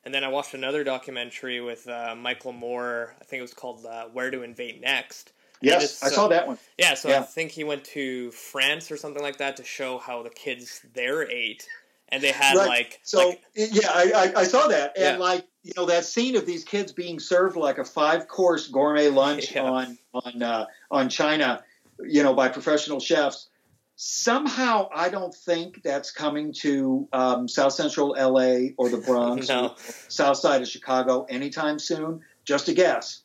[0.04, 3.14] And then I watched another documentary with uh, Michael Moore.
[3.20, 6.46] I think it was called uh, "Where to Invade Next." Yes, just, I saw that
[6.46, 6.58] one.
[6.78, 7.20] Yeah, so yeah.
[7.20, 10.82] I think he went to France or something like that to show how the kids
[10.92, 11.66] there ate,
[12.10, 12.68] and they had right.
[12.68, 13.28] like so.
[13.28, 15.24] Like, yeah, I, I, I, saw that, and yeah.
[15.24, 19.08] like you know that scene of these kids being served like a five course gourmet
[19.08, 19.62] lunch yeah.
[19.62, 21.62] on on uh, on China,
[22.02, 23.48] you know, by professional chefs.
[23.96, 29.74] Somehow, I don't think that's coming to um, South Central LA or the Bronx, no.
[30.08, 32.20] South Side of Chicago anytime soon.
[32.44, 33.22] Just a guess.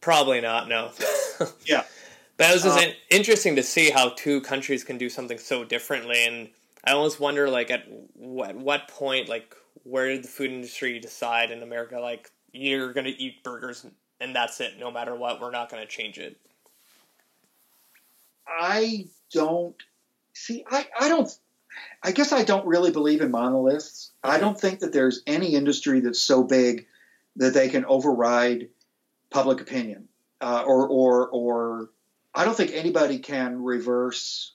[0.00, 0.68] Probably not.
[0.68, 0.92] No.
[1.66, 1.84] yeah.
[2.36, 5.62] But it was just uh, interesting to see how two countries can do something so
[5.62, 6.48] differently, and
[6.82, 9.54] I almost wonder, like, at what what point, like,
[9.84, 13.86] where did the food industry decide in America, like, you're going to eat burgers
[14.20, 16.38] and that's it, no matter what, we're not going to change it?
[18.46, 19.76] I don't
[20.32, 21.28] see, I, I don't,
[22.02, 24.12] I guess I don't really believe in monoliths.
[24.22, 26.86] I don't think that there's any industry that's so big
[27.36, 28.68] that they can override
[29.30, 30.08] public opinion,
[30.40, 31.90] uh, or, or, or
[32.34, 34.52] I don't think anybody can reverse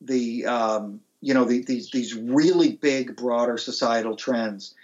[0.00, 4.74] the um, you know the, these these really big broader societal trends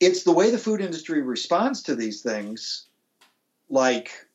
[0.00, 2.86] it's the way the food industry responds to these things
[3.68, 4.26] like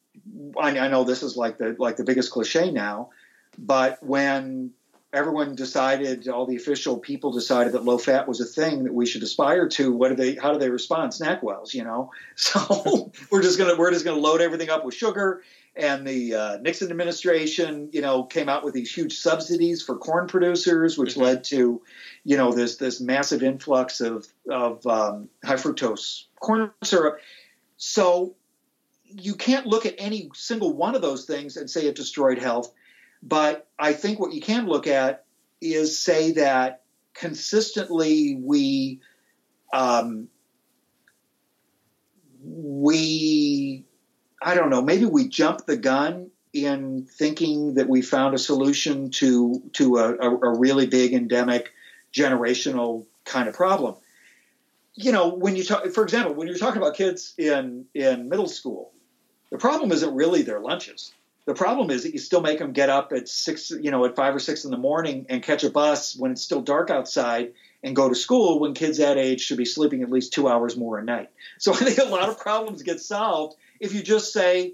[0.59, 3.09] I, I know this is like the like the biggest cliche now
[3.57, 4.71] but when
[5.13, 9.05] everyone decided all the official people decided that low fat was a thing that we
[9.05, 13.41] should aspire to what do they how do they respond SnackWells you know so we're
[13.41, 15.41] just gonna we're just gonna load everything up with sugar
[15.77, 20.27] and the uh, Nixon administration, you know, came out with these huge subsidies for corn
[20.27, 21.21] producers, which mm-hmm.
[21.21, 21.81] led to,
[22.23, 27.19] you know, this this massive influx of of um, high fructose corn syrup.
[27.77, 28.35] So
[29.05, 32.71] you can't look at any single one of those things and say it destroyed health.
[33.23, 35.25] But I think what you can look at
[35.61, 39.01] is say that consistently we
[39.73, 40.29] um,
[42.43, 43.85] we
[44.41, 49.09] I don't know, maybe we jumped the gun in thinking that we found a solution
[49.11, 51.73] to to a, a, a really big endemic
[52.13, 53.95] generational kind of problem.
[54.93, 58.47] You know, when you talk, for example, when you're talking about kids in in middle
[58.47, 58.91] school,
[59.51, 61.13] the problem isn't really their lunches.
[61.47, 64.17] The problem is that you still make them get up at six, you know, at
[64.17, 67.53] five or six in the morning and catch a bus when it's still dark outside
[67.81, 70.75] and go to school when kids that age should be sleeping at least two hours
[70.75, 71.29] more a night.
[71.57, 74.73] So I think a lot of problems get solved if you just say,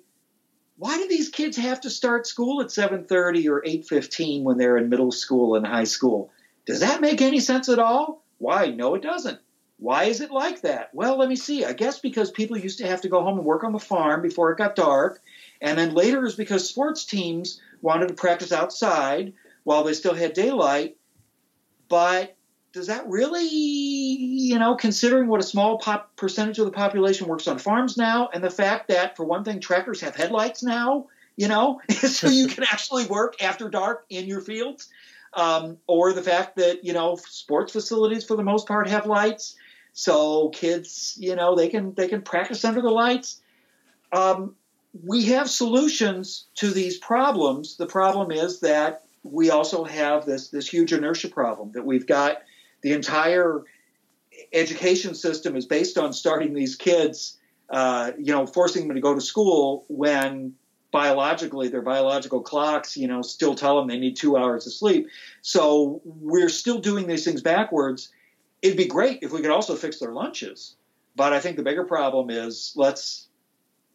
[0.77, 4.89] why do these kids have to start school at 7:30 or 8:15 when they're in
[4.89, 6.31] middle school and high school?
[6.65, 8.23] Does that make any sense at all?
[8.39, 8.71] Why?
[8.71, 9.39] No, it doesn't.
[9.77, 10.89] Why is it like that?
[10.93, 11.65] Well, let me see.
[11.65, 14.23] I guess because people used to have to go home and work on the farm
[14.23, 15.21] before it got dark,
[15.63, 19.33] and then later is because sports teams wanted to practice outside
[19.63, 20.97] while they still had daylight.
[21.87, 22.35] But
[22.73, 27.47] does that really, you know, considering what a small pop percentage of the population works
[27.47, 31.07] on farms now, and the fact that, for one thing, tractors have headlights now,
[31.37, 34.89] you know, so you can actually work after dark in your fields,
[35.33, 39.55] um, or the fact that, you know, sports facilities for the most part have lights,
[39.93, 43.39] so kids, you know, they can they can practice under the lights.
[44.11, 44.55] Um,
[45.01, 47.77] we have solutions to these problems.
[47.77, 52.43] The problem is that we also have this this huge inertia problem that we've got
[52.81, 53.63] the entire
[54.51, 57.37] education system is based on starting these kids,
[57.69, 60.53] uh, you know, forcing them to go to school when
[60.91, 65.07] biologically their biological clocks, you know, still tell them they need two hours of sleep.
[65.41, 68.09] So we're still doing these things backwards.
[68.61, 70.75] It'd be great if we could also fix their lunches,
[71.15, 73.27] but I think the bigger problem is let's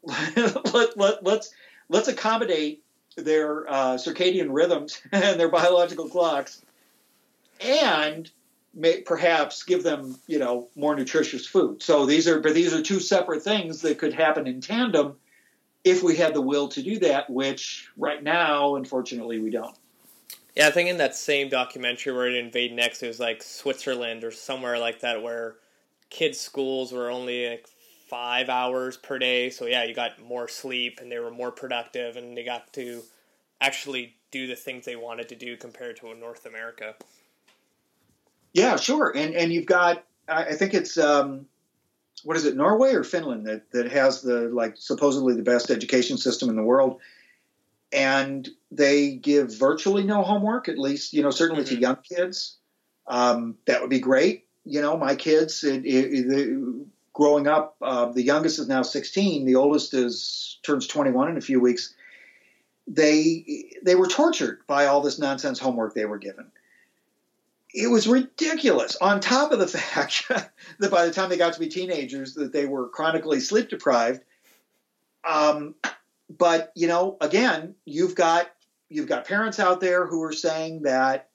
[0.37, 1.55] let, let, let's
[1.89, 2.83] let's accommodate
[3.17, 6.63] their uh, circadian rhythms and their biological clocks,
[7.61, 8.31] and
[8.75, 11.83] may perhaps give them you know more nutritious food.
[11.83, 15.17] So these are but these are two separate things that could happen in tandem
[15.85, 19.77] if we had the will to do that, which right now, unfortunately, we don't.
[20.55, 24.25] Yeah, I think in that same documentary where it invade next, it was like Switzerland
[24.25, 25.55] or somewhere like that where
[26.11, 27.69] kids' schools were only like
[28.09, 29.51] five hours per day.
[29.51, 33.03] So yeah, you got more sleep and they were more productive and they got to
[33.61, 36.95] actually do the things they wanted to do compared to North America.
[38.53, 39.13] Yeah, sure.
[39.15, 41.47] And and you've got I think it's um,
[42.25, 46.19] what is it, Norway or Finland that that has the like supposedly the best education
[46.19, 47.01] system in the world.
[47.91, 51.77] And they give virtually no homework, at least, you know, certainly mm-hmm.
[51.77, 52.59] to young kids.
[53.07, 54.45] Um, that would be great.
[54.67, 56.59] You know, my kids, it, it, it,
[57.19, 61.43] growing up, uh, the youngest is now 16, the oldest is turns 21 in a
[61.43, 61.93] few weeks.
[62.87, 66.51] They they were tortured by all this nonsense homework they were given
[67.75, 68.97] it was ridiculous.
[68.97, 72.53] On top of the fact that by the time they got to be teenagers, that
[72.53, 74.23] they were chronically sleep deprived.
[75.29, 75.75] Um,
[76.31, 78.51] but you know, again, you've got
[78.89, 81.28] you've got parents out there who are saying that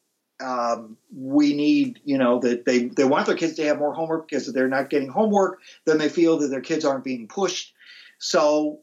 [0.43, 4.27] um, we need, you know, that they they want their kids to have more homework
[4.27, 7.73] because if they're not getting homework, then they feel that their kids aren't being pushed.
[8.19, 8.79] So.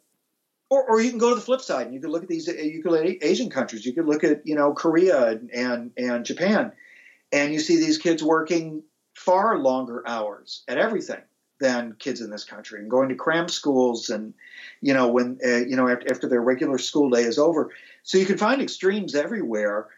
[0.73, 2.47] Or, or you can go to the flip side and you could look at these
[2.47, 3.85] you could look at Asian countries.
[3.85, 6.71] You could look at you know Korea and and, and Japan
[7.33, 8.83] and you see these kids working
[9.15, 11.21] far longer hours at everything
[11.61, 14.33] than kids in this country and going to cram schools and
[14.81, 17.71] you know when uh, you know after, after, their regular school day is over
[18.03, 19.89] so you can find extremes everywhere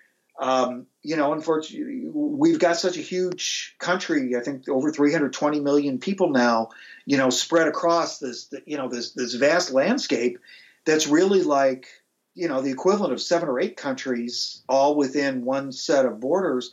[0.40, 5.98] um, you know unfortunately we've got such a huge country i think over 320 million
[5.98, 6.68] people now
[7.06, 10.38] you know spread across this you know this this vast landscape
[10.84, 11.86] that's really like
[12.34, 16.72] you know the equivalent of seven or eight countries all within one set of borders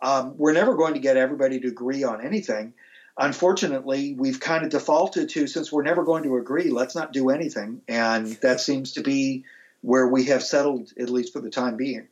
[0.00, 2.74] um, we're never going to get everybody to agree on anything.
[3.18, 7.30] Unfortunately, we've kind of defaulted to since we're never going to agree, let's not do
[7.30, 7.80] anything.
[7.88, 9.44] And that seems to be
[9.80, 12.08] where we have settled, at least for the time being.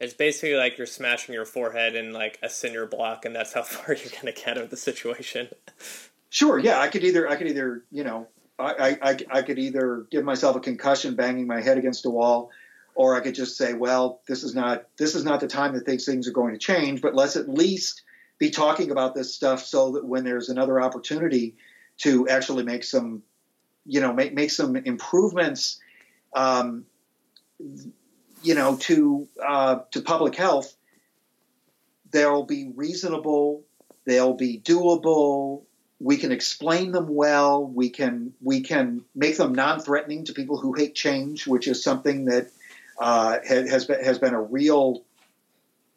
[0.00, 3.62] It's basically like you're smashing your forehead in like a cinder block, and that's how
[3.64, 5.48] far you're to get out of the situation.
[6.30, 6.58] Sure.
[6.58, 8.28] Yeah, I could either I could either you know
[8.58, 12.50] I, I, I could either give myself a concussion banging my head against a wall,
[12.94, 15.86] or I could just say, well, this is not this is not the time that
[15.86, 18.02] these things are going to change, but let's at least
[18.38, 21.56] be talking about this stuff so that when there's another opportunity
[21.98, 23.22] to actually make some,
[23.86, 25.78] you know, make make some improvements,
[26.34, 26.84] um,
[28.42, 30.74] you know, to uh, to public health,
[32.10, 33.64] they'll be reasonable,
[34.04, 35.62] they'll be doable.
[36.00, 37.64] We can explain them well.
[37.66, 42.26] We can we can make them non-threatening to people who hate change, which is something
[42.26, 42.50] that
[42.98, 45.04] uh, has been has been a real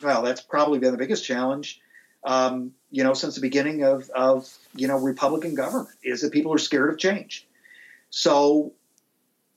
[0.01, 1.79] well that's probably been the biggest challenge
[2.23, 6.53] um, you know since the beginning of, of you know Republican government is that people
[6.53, 7.47] are scared of change
[8.09, 8.73] so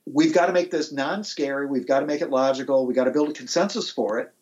[0.07, 3.11] we've got to make this non-scary we've got to make it logical we've got to
[3.11, 4.33] build a consensus for it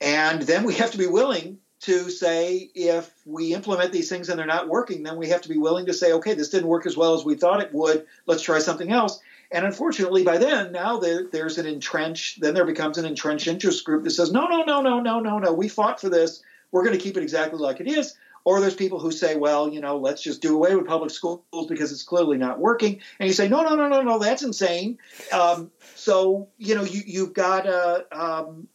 [0.00, 4.38] and then we have to be willing to say if we implement these things and
[4.38, 6.86] they're not working then we have to be willing to say okay this didn't work
[6.86, 9.20] as well as we thought it would let's try something else
[9.52, 13.84] And unfortunately, by then, now there, there's an entrenched, then there becomes an entrenched interest
[13.84, 16.42] group that says, no, no, no, no, no, no, no, we fought for this.
[16.70, 18.14] We're going to keep it exactly like it is.
[18.44, 21.66] Or there's people who say, well, you know, let's just do away with public schools
[21.68, 23.00] because it's clearly not working.
[23.20, 24.98] And you say, no, no, no, no, no, that's insane.
[25.32, 28.66] Um, so, you know, you, you've got uh, um,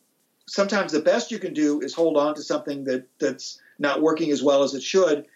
[0.47, 4.31] sometimes the best you can do is hold on to something that, that's not working
[4.31, 5.27] as well as it should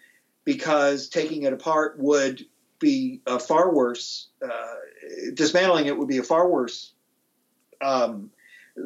[0.44, 2.44] because taking it apart would
[2.78, 4.74] be a far worse, uh,
[5.34, 6.92] dismantling it would be a far worse
[7.80, 8.30] um,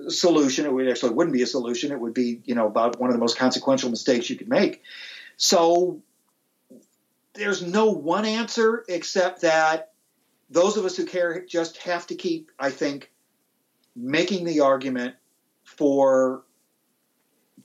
[0.09, 0.66] solution.
[0.66, 1.92] It would actually wouldn't be a solution.
[1.92, 4.82] It would be, you know, about one of the most consequential mistakes you could make.
[5.37, 6.03] So
[7.34, 9.93] there's no one answer except that
[10.49, 13.11] those of us who care just have to keep, I think,
[13.95, 15.16] making the argument
[15.64, 16.43] for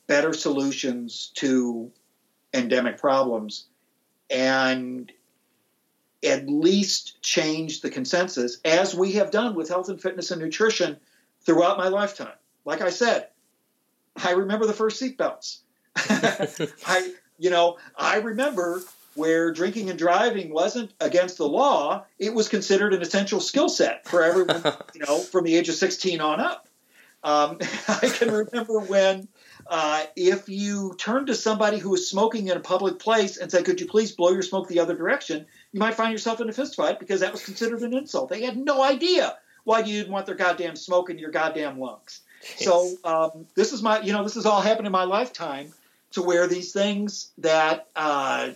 [0.08, 1.92] better solutions to
[2.54, 3.68] endemic problems
[4.30, 5.12] and
[6.24, 10.98] at least change the consensus as we have done with health and fitness and nutrition
[11.42, 12.34] throughout my lifetime.
[12.66, 13.28] Like I said,
[14.24, 15.60] I remember the first seatbelts.
[16.86, 17.12] I,
[17.42, 18.82] you know, I remember
[19.16, 24.08] where drinking and driving wasn't against the law; it was considered an essential skill set
[24.08, 24.62] for everyone,
[24.94, 26.68] you know, from the age of 16 on up.
[27.24, 29.28] Um, I can remember when,
[29.66, 33.66] uh, if you turned to somebody who was smoking in a public place and said,
[33.66, 36.54] "Could you please blow your smoke the other direction?" you might find yourself in a
[36.54, 38.30] fistfight because that was considered an insult.
[38.30, 42.22] They had no idea why you didn't want their goddamn smoke in your goddamn lungs.
[42.44, 42.66] Jeez.
[42.66, 45.72] So um, this is my, you know, this has all happened in my lifetime
[46.12, 48.52] to where these things that uh,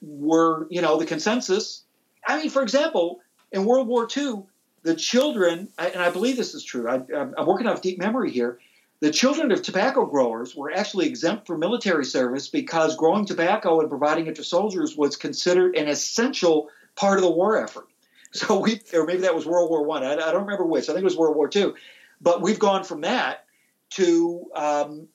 [0.00, 1.82] were, you know, the consensus.
[2.26, 3.20] I mean, for example,
[3.50, 4.42] in World War II,
[4.82, 8.58] the children, and I believe this is true, I, am working off deep memory here,
[9.00, 13.88] the children of tobacco growers were actually exempt from military service because growing tobacco and
[13.88, 17.88] providing it to soldiers was considered an essential part of the war effort.
[18.34, 20.02] So we, or maybe that was World War One.
[20.02, 20.12] I.
[20.12, 20.84] I, don't remember which.
[20.84, 21.74] I think it was World War Two.
[22.18, 23.44] But we've gone from that
[23.90, 25.08] to, um,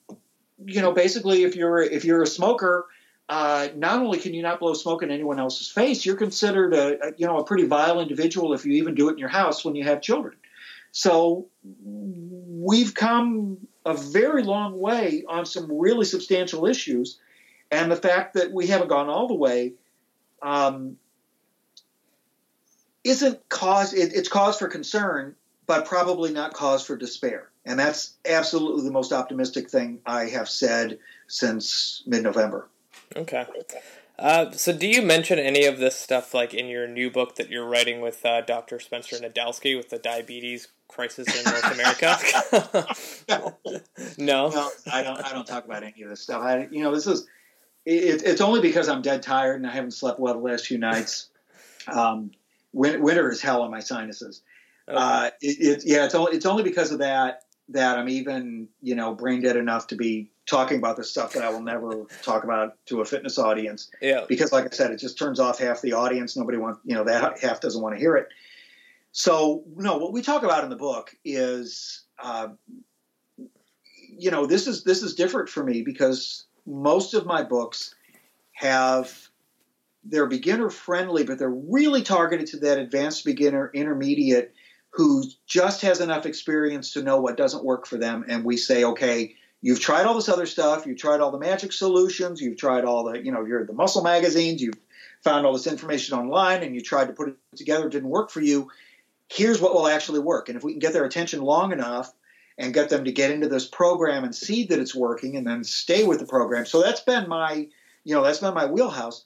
[0.64, 2.86] you know, basically, if you're if you're a smoker,
[3.28, 7.08] uh, not only can you not blow smoke in anyone else's face, you're considered a,
[7.08, 9.64] a, you know a pretty vile individual if you even do it in your house
[9.64, 10.36] when you have children.
[10.90, 11.46] So
[11.84, 17.18] we've come a very long way on some really substantial issues,
[17.70, 19.74] and the fact that we haven't gone all the way
[20.42, 20.96] um,
[23.04, 23.94] isn't cause.
[23.94, 25.36] It, it's cause for concern,
[25.66, 27.50] but probably not cause for despair.
[27.68, 32.66] And that's absolutely the most optimistic thing I have said since mid-November.
[33.14, 33.46] Okay.
[34.18, 37.50] Uh, so, do you mention any of this stuff like in your new book that
[37.50, 38.80] you're writing with uh, Dr.
[38.80, 42.16] Spencer Nadolsky with the diabetes crisis in North America?
[43.28, 43.58] no.
[44.18, 44.48] no.
[44.48, 45.20] no, I don't.
[45.22, 46.42] I don't talk about any of this stuff.
[46.42, 47.26] I, you know, this is.
[47.84, 50.78] It, it's only because I'm dead tired and I haven't slept well the last few
[50.78, 51.28] nights.
[51.86, 52.30] Um,
[52.72, 54.42] winter is hell on my sinuses.
[54.88, 54.98] Okay.
[54.98, 58.94] Uh, it, it, yeah, it's only it's only because of that that I'm even you
[58.94, 62.42] know brain dead enough to be talking about the stuff that I will never talk
[62.42, 63.90] about to a fitness audience.
[64.00, 64.24] Yeah.
[64.26, 66.36] Because, like I said, it just turns off half the audience.
[66.36, 68.28] Nobody wants, you know, that half doesn't want to hear it.
[69.12, 72.48] So, no, what we talk about in the book is, uh,
[73.36, 77.94] you know, this is this is different for me because most of my books
[78.52, 79.28] have
[80.04, 84.54] they're beginner friendly, but they're really targeted to that advanced beginner, intermediate
[84.90, 88.24] who just has enough experience to know what doesn't work for them.
[88.28, 90.86] And we say, okay, you've tried all this other stuff.
[90.86, 92.40] You've tried all the magic solutions.
[92.40, 94.62] You've tried all the you know you're the muscle magazines.
[94.62, 94.78] You've
[95.22, 97.86] found all this information online and you tried to put it together.
[97.86, 98.70] It didn't work for you.
[99.28, 100.48] Here's what will actually work.
[100.48, 102.12] And if we can get their attention long enough
[102.56, 105.64] and get them to get into this program and see that it's working and then
[105.64, 106.66] stay with the program.
[106.66, 107.68] So that's been my
[108.04, 109.24] you know that's been my wheelhouse.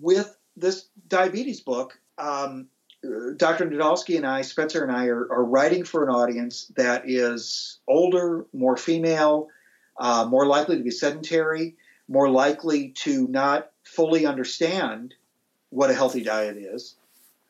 [0.00, 2.68] With this diabetes book um,
[3.02, 3.66] Dr.
[3.66, 8.44] Nadolsky and I, Spencer and I, are, are, writing for an audience that is older,
[8.52, 9.48] more female,
[9.98, 11.76] uh, more likely to be sedentary,
[12.08, 15.14] more likely to not fully understand
[15.70, 16.96] what a healthy diet is,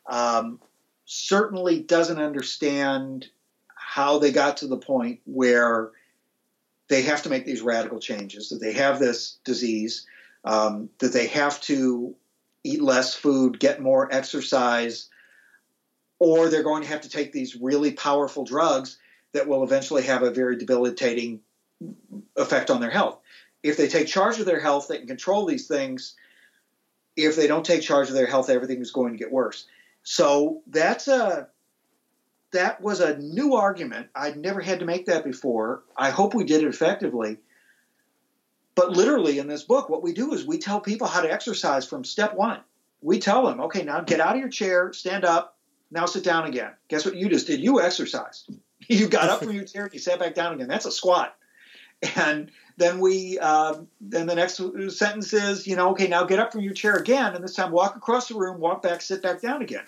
[0.07, 0.59] um,
[1.05, 3.27] certainly doesn't understand
[3.75, 5.89] how they got to the point where
[6.89, 10.05] they have to make these radical changes, that they have this disease,
[10.45, 12.15] um, that they have to
[12.63, 15.09] eat less food, get more exercise
[16.19, 18.97] or they're going to have to take these really powerful drugs
[19.31, 21.39] that will eventually have a very debilitating
[22.35, 23.19] effect on their health.
[23.63, 26.15] If they take charge of their health, they can control these things.
[27.15, 29.65] If they don't take charge of their health, everything is going to get worse.
[30.03, 31.47] So that's a
[32.51, 34.07] that was a new argument.
[34.15, 35.83] I'd never had to make that before.
[35.95, 37.37] I hope we did it effectively.
[38.73, 41.85] But literally in this book, what we do is we tell people how to exercise
[41.85, 42.61] from step one.
[43.01, 45.58] We tell them, okay, now get out of your chair, stand up,
[45.91, 46.71] Now sit down again.
[46.87, 47.59] Guess what you just did?
[47.59, 48.49] You exercised.
[48.87, 50.67] You got up from your chair, you sat back down again.
[50.67, 51.35] That's a squat.
[52.15, 54.59] And then we, uh, then the next
[54.97, 57.71] sentence is, you know, okay, now get up from your chair again, and this time
[57.71, 59.83] walk across the room, walk back, sit back down again.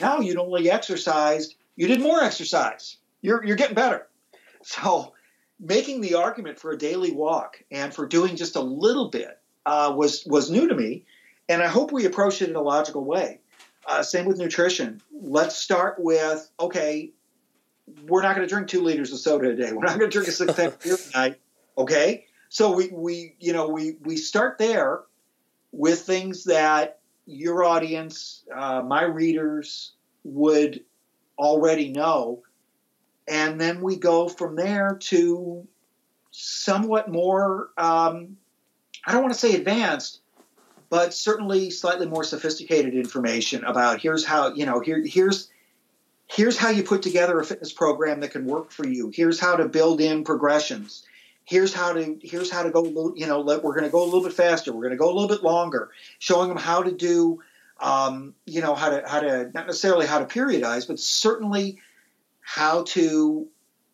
[0.00, 2.96] Now you not only exercised, you did more exercise.
[3.22, 4.06] You're you're getting better.
[4.62, 5.14] So
[5.60, 9.94] making the argument for a daily walk and for doing just a little bit uh,
[9.96, 11.04] was was new to me,
[11.48, 13.40] and I hope we approach it in a logical way.
[13.86, 15.00] Uh, same with nutrition.
[15.12, 17.10] Let's start with okay,
[18.06, 19.72] we're not going to drink two liters of soda a day.
[19.72, 21.40] We're not going to drink a six pack of beer a night.
[21.76, 25.02] Okay, so we we you know we we start there
[25.72, 29.92] with things that your audience, uh, my readers
[30.24, 30.84] would
[31.38, 32.42] already know,
[33.26, 35.66] and then we go from there to
[36.30, 37.70] somewhat more.
[37.76, 38.36] Um,
[39.06, 40.20] I don't want to say advanced,
[40.94, 45.50] but certainly slightly more sophisticated information about here's how you know here here's
[46.28, 49.10] here's how you put together a fitness program that can work for you.
[49.12, 51.04] Here's how to build in progressions.
[51.46, 53.12] Here's how to here's how to go.
[53.16, 54.72] You know, let, we're going to go a little bit faster.
[54.72, 55.90] We're going to go a little bit longer.
[56.20, 57.42] Showing them how to do.
[57.80, 61.80] Um, you know how to how to not necessarily how to periodize, but certainly
[62.40, 63.48] how to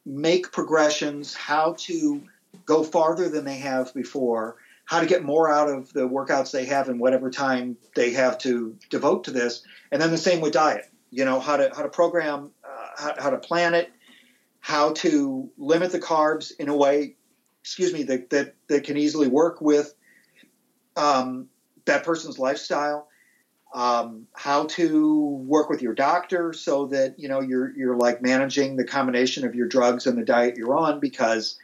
[0.05, 2.21] make progressions, how to
[2.67, 4.57] go farther than they have before,
[4.91, 8.37] how to get more out of the workouts they have in whatever time they have
[8.39, 9.63] to devote to this,
[9.93, 13.15] and then the same with diet you know how to how to program uh, how,
[13.23, 13.91] how to plan it
[14.61, 17.17] how to limit the carbs in a way
[17.63, 19.95] excuse me that that, that can easily work with
[20.97, 21.49] um,
[21.85, 23.09] that person's lifestyle.
[23.73, 25.17] Um, how to
[25.47, 29.55] work with your doctor so that you know you're you're like managing the combination of
[29.55, 31.57] your drugs and the diet you're on because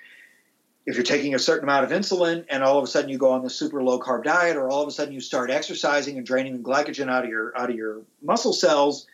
[0.87, 3.33] if you're taking a certain amount of insulin and all of a sudden you go
[3.33, 6.25] on the super low carb diet or all of a sudden you start exercising and
[6.25, 9.07] draining the glycogen out of your out of your muscle cells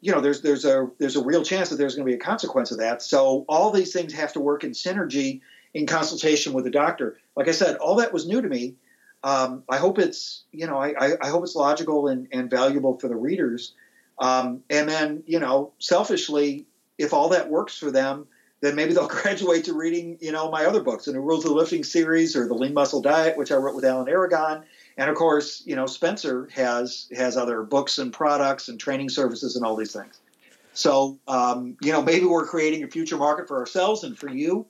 [0.00, 2.24] you know there's there's a there's a real chance that there's going to be a
[2.24, 3.02] consequence of that.
[3.02, 5.40] So all these things have to work in synergy
[5.74, 7.18] in consultation with a doctor.
[7.36, 8.76] Like I said, all that was new to me.
[9.24, 13.08] Um, I hope it's you know I, I hope it's logical and, and valuable for
[13.08, 13.72] the readers.
[14.20, 18.26] Um, and then you know selfishly, if all that works for them,
[18.60, 21.50] then maybe they'll graduate to reading you know my other books, in the Rules of
[21.50, 24.64] the Lifting series or the Lean Muscle Diet, which I wrote with Alan Aragon
[24.98, 29.54] and of course, you know, Spencer has has other books and products and training services
[29.54, 30.18] and all these things.
[30.74, 34.66] So, um, you know, maybe we're creating a future market for ourselves and for you.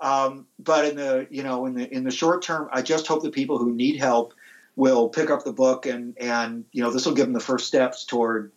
[0.00, 3.24] Um, but in the you know in the in the short term, I just hope
[3.24, 4.34] the people who need help
[4.76, 7.66] will pick up the book and and you know this will give them the first
[7.66, 8.52] steps toward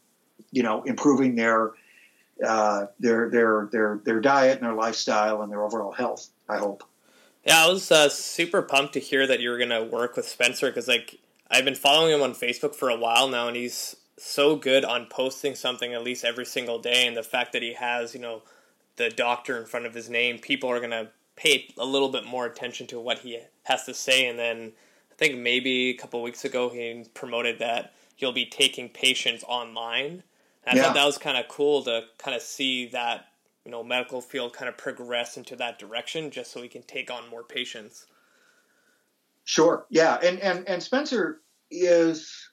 [0.52, 1.72] you know improving their
[2.44, 6.30] uh, their their their their diet and their lifestyle and their overall health.
[6.50, 6.84] I hope.
[7.46, 10.68] Yeah, I was uh, super pumped to hear that you were gonna work with Spencer
[10.68, 11.20] because like
[11.50, 15.08] I've been following him on Facebook for a while now, and he's so good on
[15.08, 17.06] posting something at least every single day.
[17.06, 18.44] And the fact that he has you know
[18.98, 22.46] the doctor in front of his name, people are gonna pay a little bit more
[22.46, 24.26] attention to what he has to say.
[24.28, 24.74] And then
[25.12, 30.24] I think maybe a couple weeks ago he promoted that he'll be taking patients online.
[30.66, 30.88] And I yeah.
[30.88, 33.28] thought that was kind of cool to kind of see that
[33.66, 37.12] you know medical field kind of progress into that direction just so we can take
[37.12, 38.06] on more patients
[39.44, 41.42] sure yeah and and and spencer
[41.72, 42.50] is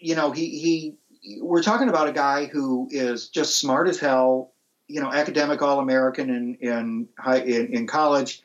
[0.00, 4.52] you know he he we're talking about a guy who is just smart as hell
[4.88, 8.42] you know academic all-american in in high in, in college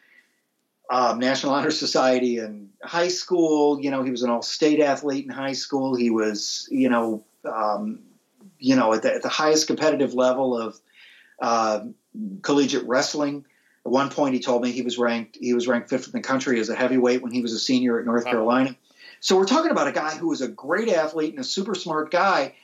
[0.92, 5.32] um, national honor society in high school you know he was an all-state athlete in
[5.32, 8.00] high school he was you know um,
[8.60, 10.80] you know at the, at the highest competitive level of
[11.41, 11.86] uh,
[12.41, 13.45] collegiate wrestling.
[13.86, 16.22] At one point, he told me he was ranked he was ranked fifth in the
[16.22, 18.32] country as a heavyweight when he was a senior at North wow.
[18.32, 18.76] Carolina.
[19.22, 22.12] So we're talking about a guy who was a great athlete and a super smart
[22.12, 22.55] guy,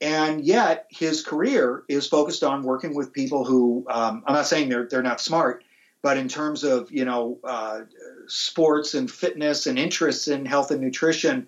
[0.00, 4.68] and yet his career is focused on working with people who um, I'm not saying
[4.68, 5.64] they're they're not smart,
[6.02, 7.82] but in terms of you know uh,
[8.26, 11.46] sports and fitness and interests in health and nutrition,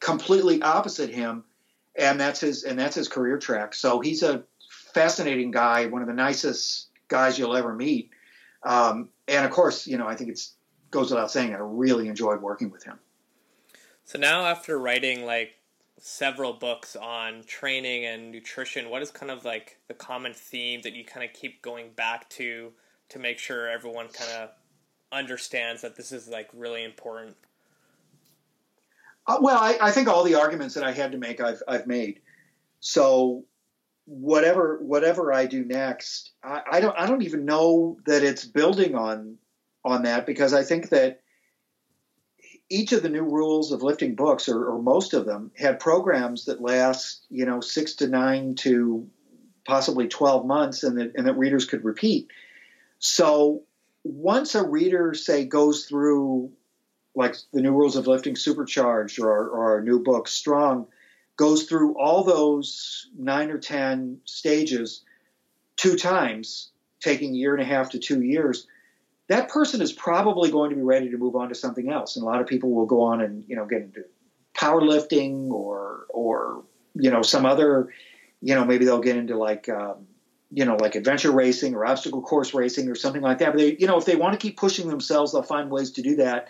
[0.00, 1.44] completely opposite him,
[1.96, 3.74] and that's his and that's his career track.
[3.74, 4.44] So he's a
[4.94, 8.10] fascinating guy, one of the nicest guys you'll ever meet.
[8.62, 10.40] Um, and of course, you know, I think it
[10.90, 12.98] goes without saying, I really enjoyed working with him.
[14.04, 15.54] So now, after writing like
[15.98, 20.92] several books on training and nutrition, what is kind of like the common theme that
[20.92, 22.72] you kind of keep going back to
[23.10, 24.50] to make sure everyone kind of
[25.12, 27.36] understands that this is like really important?
[29.26, 31.86] Uh, well, I, I, think all the arguments that I had to make, I've, I've
[31.86, 32.20] made.
[32.80, 33.44] So
[34.06, 38.94] whatever whatever I do next, I, I, don't I don't even know that it's building
[38.94, 39.38] on
[39.84, 41.22] on that because I think that
[42.70, 46.46] each of the new rules of lifting books, or, or most of them, had programs
[46.46, 49.08] that last you know six to nine to
[49.66, 52.28] possibly 12 months and that, and that readers could repeat.
[52.98, 53.62] So
[54.02, 56.52] once a reader, say, goes through
[57.14, 60.86] like the new rules of lifting supercharged or, or our new book strong
[61.36, 65.02] goes through all those nine or ten stages
[65.76, 68.66] two times taking a year and a half to two years.
[69.28, 72.16] That person is probably going to be ready to move on to something else.
[72.16, 74.04] And a lot of people will go on and you know get into
[74.54, 77.88] powerlifting or or you know some other
[78.40, 80.06] you know maybe they'll get into like um,
[80.50, 83.52] you know like adventure racing or obstacle course racing or something like that.
[83.52, 86.02] But they you know if they want to keep pushing themselves they'll find ways to
[86.02, 86.48] do that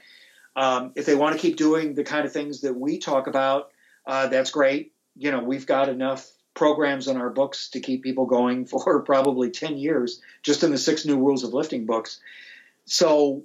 [0.57, 3.71] um, if they want to keep doing the kind of things that we talk about,
[4.07, 4.93] uh, that's great.
[5.17, 9.51] You know, we've got enough programs in our books to keep people going for probably
[9.51, 12.21] 10 years, just in the six new rules of lifting books.
[12.87, 13.45] So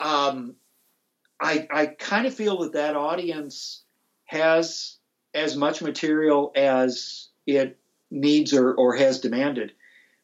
[0.00, 0.54] um,
[1.40, 3.82] I, I kind of feel that that audience
[4.26, 4.96] has
[5.32, 7.78] as much material as it
[8.10, 9.72] needs or, or has demanded.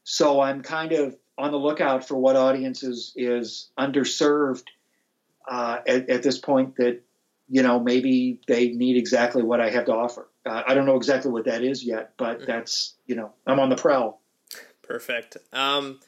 [0.05, 4.65] So I'm kind of on the lookout for what audiences is underserved
[5.51, 7.03] uh, at, at, this point that
[7.49, 10.29] you know maybe they need exactly what I have to offer.
[10.47, 12.47] Uh, I don't know exactly what that is yet, but mm-hmm.
[12.47, 14.21] that's you know I'm on the prowl.
[14.83, 15.37] Perfect.
[15.53, 15.99] Um,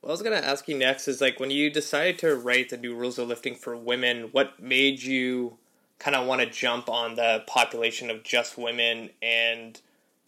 [0.00, 2.78] what I was gonna ask you next is like when you decided to write the
[2.78, 5.58] new rules of lifting for women, what made you
[5.98, 9.80] kind of want to jump on the population of just women, and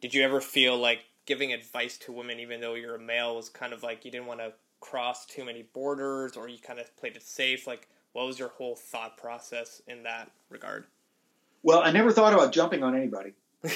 [0.03, 3.49] did you ever feel like giving advice to women, even though you're a male, was
[3.49, 6.95] kind of like you didn't want to cross too many borders, or you kind of
[6.97, 7.89] played it safe, like
[8.19, 10.85] what was your whole thought process in that regard?
[11.63, 13.35] Well, I never thought about jumping on anybody.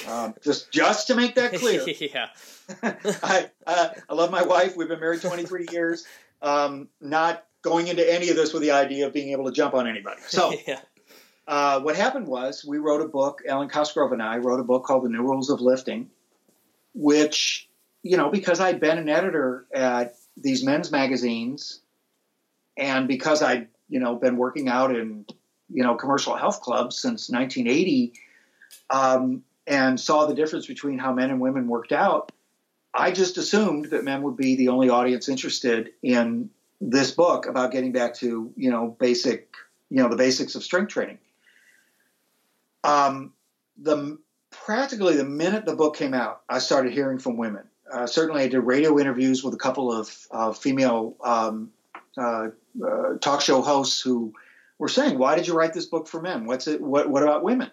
[0.09, 1.81] Um, just just to make that clear.
[1.87, 2.27] yeah.
[3.23, 4.75] I uh, I love my wife.
[4.75, 6.05] We've been married 23 years.
[6.41, 9.73] Um, not going into any of this with the idea of being able to jump
[9.73, 10.21] on anybody.
[10.27, 10.53] So.
[10.67, 10.81] yeah.
[11.45, 13.41] Uh, what happened was we wrote a book.
[13.47, 16.09] Alwyn Cosgrove and I wrote a book called The New Rules of Lifting,
[16.93, 17.69] which
[18.01, 21.81] you know because I'd been an editor at these men's magazines,
[22.77, 25.23] and because I'd you know, been working out in,
[25.71, 28.13] you know, commercial health clubs since 1980
[28.89, 32.31] um, and saw the difference between how men and women worked out,
[32.91, 36.49] I just assumed that men would be the only audience interested in
[36.81, 39.53] this book about getting back to, you know, basic,
[39.91, 41.19] you know, the basics of strength training.
[42.83, 43.31] Um,
[43.77, 44.17] the
[44.49, 47.65] practically the minute the book came out, I started hearing from women.
[47.91, 51.69] Uh, certainly, I did radio interviews with a couple of uh, female um,
[52.17, 52.49] uh,
[52.85, 54.33] uh, talk show hosts who
[54.77, 56.45] were saying, "Why did you write this book for men?
[56.45, 56.81] What's it?
[56.81, 57.71] What, what about women?"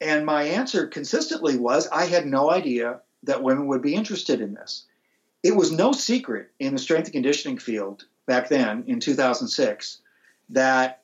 [0.00, 4.54] And my answer consistently was, "I had no idea that women would be interested in
[4.54, 4.84] this."
[5.42, 9.98] It was no secret in the strength and conditioning field back then in 2006
[10.50, 11.02] that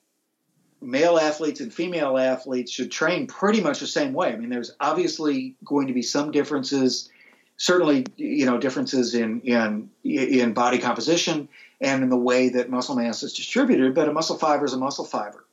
[0.80, 4.32] male athletes and female athletes should train pretty much the same way.
[4.32, 7.10] I mean, there's obviously going to be some differences,
[7.58, 11.48] certainly, you know, differences in in in body composition
[11.80, 14.78] and in the way that muscle mass is distributed, but a muscle fiber is a
[14.78, 15.44] muscle fiber.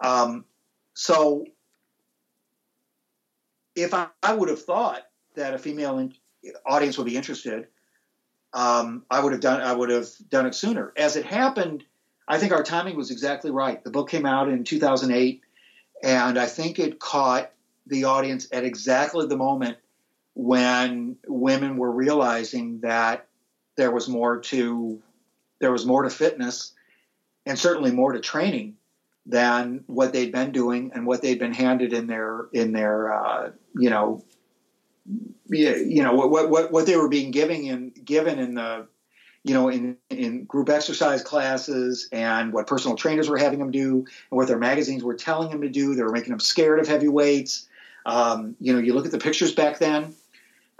[0.00, 0.44] Um,
[0.94, 1.44] so
[3.76, 5.02] if I, I, would have thought
[5.36, 6.14] that a female in,
[6.66, 7.68] audience would be interested,
[8.52, 10.92] um, I would have done I would have done it sooner.
[10.96, 11.84] As it happened,
[12.26, 13.82] I think our timing was exactly right.
[13.82, 15.42] The book came out in 2008,
[16.02, 17.50] and I think it caught
[17.86, 19.78] the audience at exactly the moment
[20.34, 23.26] when women were realizing that
[23.76, 25.00] there was more to
[25.60, 26.72] there was more to fitness
[27.46, 28.76] and certainly more to training
[29.26, 33.50] than what they'd been doing and what they'd been handed in their in their uh,
[33.78, 34.24] you know
[35.48, 38.86] you know what what what they were being given in given in the
[39.44, 43.98] you know in in group exercise classes and what personal trainers were having them do
[43.98, 45.94] and what their magazines were telling them to do.
[45.94, 47.68] They were making them scared of heavy weights.
[48.06, 50.14] Um, you know you look at the pictures back then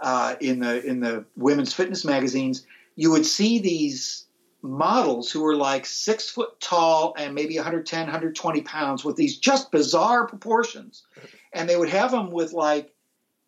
[0.03, 4.25] uh, in the in the women's fitness magazines you would see these
[4.61, 9.71] models who were like six foot tall and maybe 110, 120 pounds with these just
[9.71, 11.03] bizarre proportions.
[11.51, 12.93] And they would have them with like,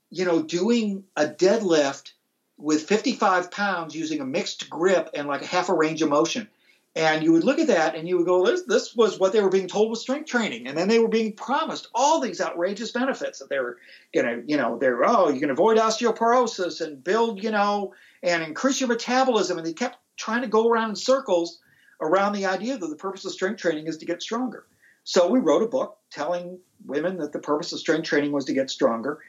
[0.10, 2.12] you know, doing a deadlift
[2.58, 6.48] with 55 pounds using a mixed grip and like a half a range of motion.
[6.96, 9.42] And you would look at that and you would go, this, this was what they
[9.42, 10.66] were being told with strength training.
[10.66, 13.78] And then they were being promised all these outrageous benefits that they were
[14.14, 17.94] going to, you know, they're, oh, you can avoid osteoporosis and build, you know,
[18.24, 19.58] and increase your metabolism.
[19.58, 21.60] And they kept trying to go around in circles
[22.00, 24.66] around the idea that the purpose of strength training is to get stronger.
[25.04, 28.54] So we wrote a book telling women that the purpose of strength training was to
[28.54, 29.20] get stronger.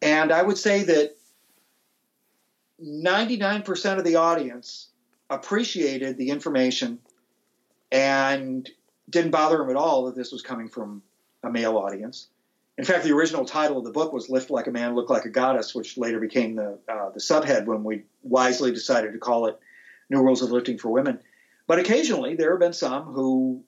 [0.00, 1.16] And I would say that
[2.80, 4.88] 99% of the audience
[5.34, 6.98] appreciated the information
[7.90, 8.68] and
[9.10, 11.02] didn't bother him at all that this was coming from
[11.42, 12.28] a male audience.
[12.78, 15.24] In fact, the original title of the book was "Lift Like a Man, Look Like
[15.24, 19.46] a Goddess," which later became the uh, the subhead when we wisely decided to call
[19.46, 19.58] it
[20.08, 21.20] "New Rules of Lifting for Women."
[21.66, 23.62] But occasionally, there have been some who,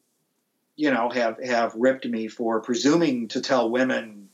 [0.76, 4.28] you know, have have ripped me for presuming to tell women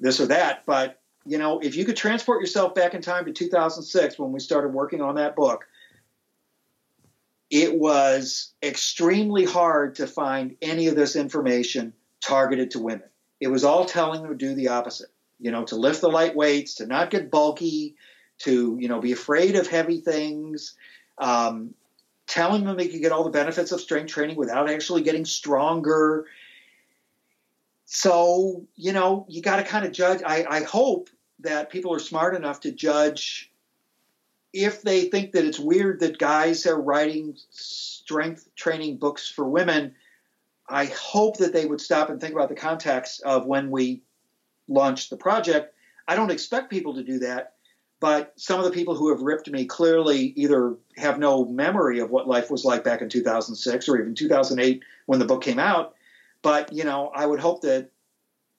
[0.00, 0.64] this or that.
[0.66, 4.40] But you know, if you could transport yourself back in time to 2006 when we
[4.40, 5.66] started working on that book,
[7.50, 13.08] it was extremely hard to find any of this information targeted to women.
[13.40, 16.36] It was all telling them to do the opposite, you know, to lift the light
[16.36, 17.96] weights, to not get bulky,
[18.38, 20.74] to, you know, be afraid of heavy things,
[21.18, 21.74] um,
[22.26, 26.26] telling them they could get all the benefits of strength training without actually getting stronger.
[27.86, 30.20] So, you know, you got to kind of judge.
[30.24, 31.08] I, I hope
[31.40, 33.50] that people are smart enough to judge
[34.52, 39.94] if they think that it's weird that guys are writing strength training books for women,
[40.68, 44.02] I hope that they would stop and think about the context of when we
[44.68, 45.74] launched the project.
[46.06, 47.54] I don't expect people to do that,
[48.00, 52.10] but some of the people who have ripped me clearly either have no memory of
[52.10, 55.94] what life was like back in 2006 or even 2008 when the book came out.
[56.42, 57.90] But, you know, I would hope that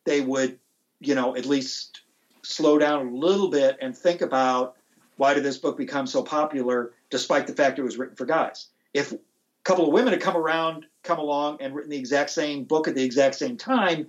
[0.06, 0.60] they would,
[1.00, 2.02] you know, at least
[2.44, 4.76] slow down a little bit and think about
[5.20, 8.67] why did this book become so popular despite the fact it was written for guys?
[8.93, 9.20] If a
[9.65, 12.95] couple of women had come around, come along, and written the exact same book at
[12.95, 14.07] the exact same time,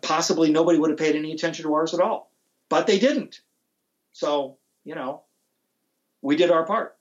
[0.00, 2.30] possibly nobody would have paid any attention to ours at all.
[2.70, 3.42] But they didn't.
[4.12, 5.24] So, you know,
[6.22, 6.96] we did our part.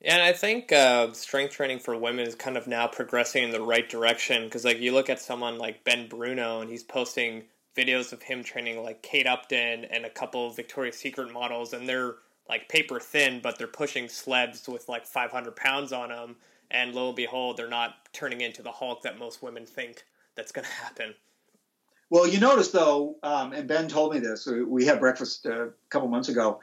[0.00, 3.50] Yeah, and I think uh, strength training for women is kind of now progressing in
[3.50, 7.44] the right direction because, like, you look at someone like Ben Bruno, and he's posting
[7.76, 11.86] videos of him training like Kate Upton and a couple of Victoria's Secret models, and
[11.86, 12.14] they're
[12.48, 16.36] like paper thin, but they're pushing sleds with like 500 pounds on them,
[16.70, 20.52] and lo and behold, they're not turning into the Hulk that most women think that's
[20.52, 21.14] going to happen.
[22.10, 24.46] Well, you notice though, um, and Ben told me this.
[24.46, 26.60] We had breakfast uh, a couple months ago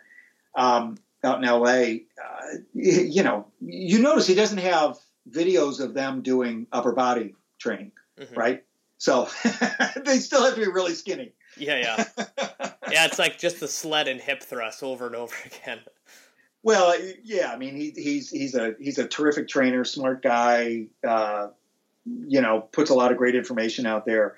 [0.56, 2.04] um, out in L.A.
[2.24, 4.98] Uh, you know, you notice he doesn't have
[5.30, 8.36] videos of them doing upper body training, mm-hmm.
[8.36, 8.64] right?
[8.98, 9.30] So
[10.06, 11.34] they still have to be really skinny.
[11.62, 12.06] Yeah, yeah,
[12.92, 13.06] yeah.
[13.06, 15.80] It's like just the sled and hip thrust over and over again.
[16.64, 17.52] Well, yeah.
[17.52, 20.88] I mean, he, he's he's a he's a terrific trainer, smart guy.
[21.08, 21.50] Uh,
[22.06, 24.36] you know, puts a lot of great information out there.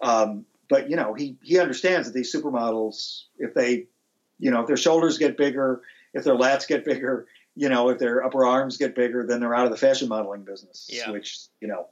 [0.00, 3.86] Um, but you know, he he understands that these supermodels, if they,
[4.40, 7.98] you know, if their shoulders get bigger, if their lats get bigger, you know, if
[7.98, 10.90] their upper arms get bigger, then they're out of the fashion modeling business.
[10.92, 11.10] Yeah.
[11.12, 11.86] Which you know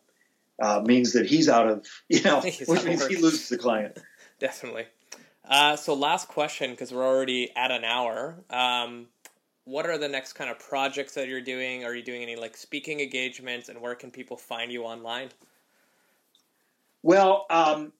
[0.60, 3.98] uh, means that he's out of you know, which means he loses the client
[4.42, 4.86] definitely.
[5.48, 8.36] Uh, so last question, because we're already at an hour.
[8.50, 9.06] Um,
[9.64, 11.84] what are the next kind of projects that you're doing?
[11.84, 15.28] Are you doing any like speaking engagements, and where can people find you online?
[17.02, 17.92] Well, um,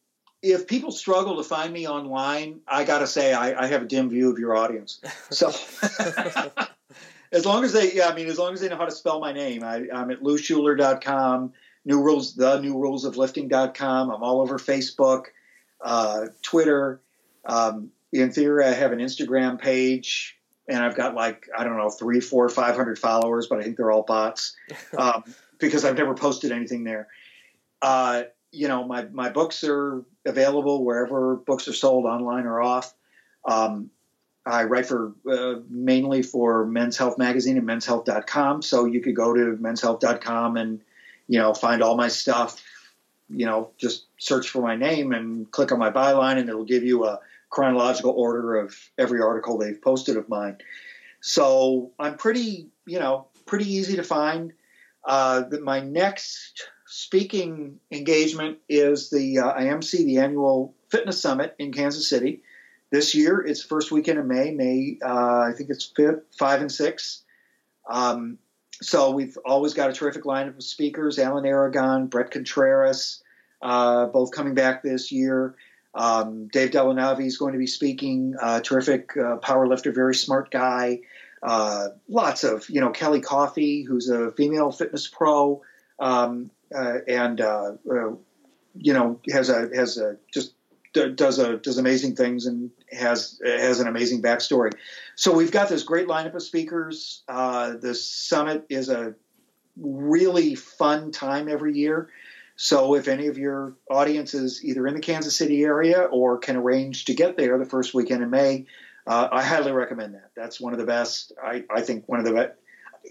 [0.43, 4.11] if people struggle to find me online, I gotta say I, I have a dim
[4.11, 5.01] view of your audience.
[5.31, 5.49] So
[7.33, 9.21] as long as they, yeah, I mean, as long as they know how to spell
[9.21, 11.53] my name, I, am at louschuler.com,
[11.85, 14.11] new rules, the new rules of lifting.com.
[14.11, 15.27] I'm all over Facebook
[15.83, 17.01] uh, Twitter.
[17.45, 21.91] Um, in theory, I have an Instagram page, and I've got like I don't know
[21.91, 24.57] three, four, five hundred followers, but I think they're all bots
[24.99, 25.25] um,
[25.59, 27.09] because I've never posted anything there.
[27.81, 32.95] Uh, you know, my my books are available wherever books are sold, online or off.
[33.45, 33.91] Um,
[34.45, 38.63] I write for uh, mainly for Men's Health Magazine and menshealth.com.
[38.63, 40.81] So you could go to menshealth.com and,
[41.29, 42.63] you know, find all my stuff
[43.35, 46.85] you know, just search for my name and click on my byline, and it'll give
[46.85, 47.21] you a
[47.51, 50.59] chronological order of every article they've posted of mine.
[51.21, 54.53] So I'm pretty, you know, pretty easy to find.
[55.05, 62.09] Uh, my next speaking engagement is the uh, IMC, the annual fitness summit in Kansas
[62.09, 62.43] City.
[62.91, 64.51] This year, it's first weekend in May.
[64.51, 67.23] May, uh, I think it's fifth, five and six.
[67.89, 68.39] Um,
[68.83, 73.22] so we've always got a terrific lineup of speakers: Alan Aragon, Bret Contreras,
[73.63, 75.55] uh, both coming back this year.
[75.95, 78.35] Um, Dave Dellanave is going to be speaking.
[78.41, 81.01] Uh, terrific uh, power lifter, very smart guy.
[81.43, 85.63] Uh, lots of you know Kelly Coffey, who's a female fitness pro,
[85.99, 87.73] um, uh, and uh,
[88.75, 90.55] you know has a has a just
[90.93, 94.73] does a does amazing things and has has an amazing backstory.
[95.17, 97.23] So we've got this great lineup of speakers.
[97.29, 99.15] Uh, the summit is a
[99.77, 102.09] really fun time every year.
[102.63, 106.55] So if any of your audience is either in the Kansas City area or can
[106.55, 108.67] arrange to get there the first weekend in May,
[109.05, 110.31] uh, I highly recommend that.
[110.37, 111.33] That's one of the best.
[111.43, 112.53] I, I think one of the best.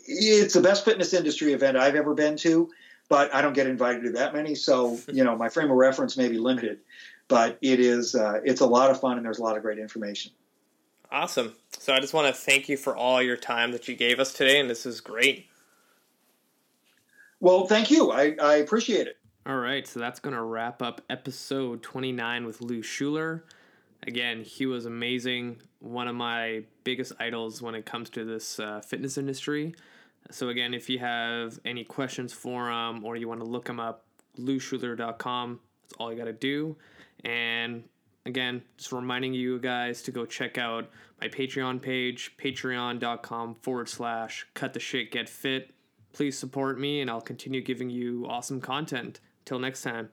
[0.08, 2.72] It's the best fitness industry event I've ever been to,
[3.10, 4.56] but I don't get invited to that many.
[4.56, 6.80] So you know my frame of reference may be limited.
[7.28, 9.80] but it is uh, it's a lot of fun and there's a lot of great
[9.80, 10.32] information.
[11.12, 11.54] Awesome.
[11.78, 14.32] So I just want to thank you for all your time that you gave us
[14.32, 15.47] today, and this is great.
[17.41, 18.12] Well, thank you.
[18.12, 19.18] I, I appreciate it.
[19.44, 23.44] All right, so that's going to wrap up episode 29 with Lou Schuler.
[24.06, 25.58] Again, he was amazing.
[25.80, 29.74] One of my biggest idols when it comes to this uh, fitness industry.
[30.30, 33.80] So, again, if you have any questions for him or you want to look him
[33.80, 34.06] up,
[34.38, 35.60] louschuler.com.
[35.82, 36.78] That's all you got to do.
[37.26, 37.86] And
[38.28, 40.88] again, just reminding you guys to go check out
[41.20, 45.72] my Patreon page, patreon.com forward slash cut the shit get fit.
[46.14, 49.20] Please support me and I'll continue giving you awesome content.
[49.46, 50.10] Till next time.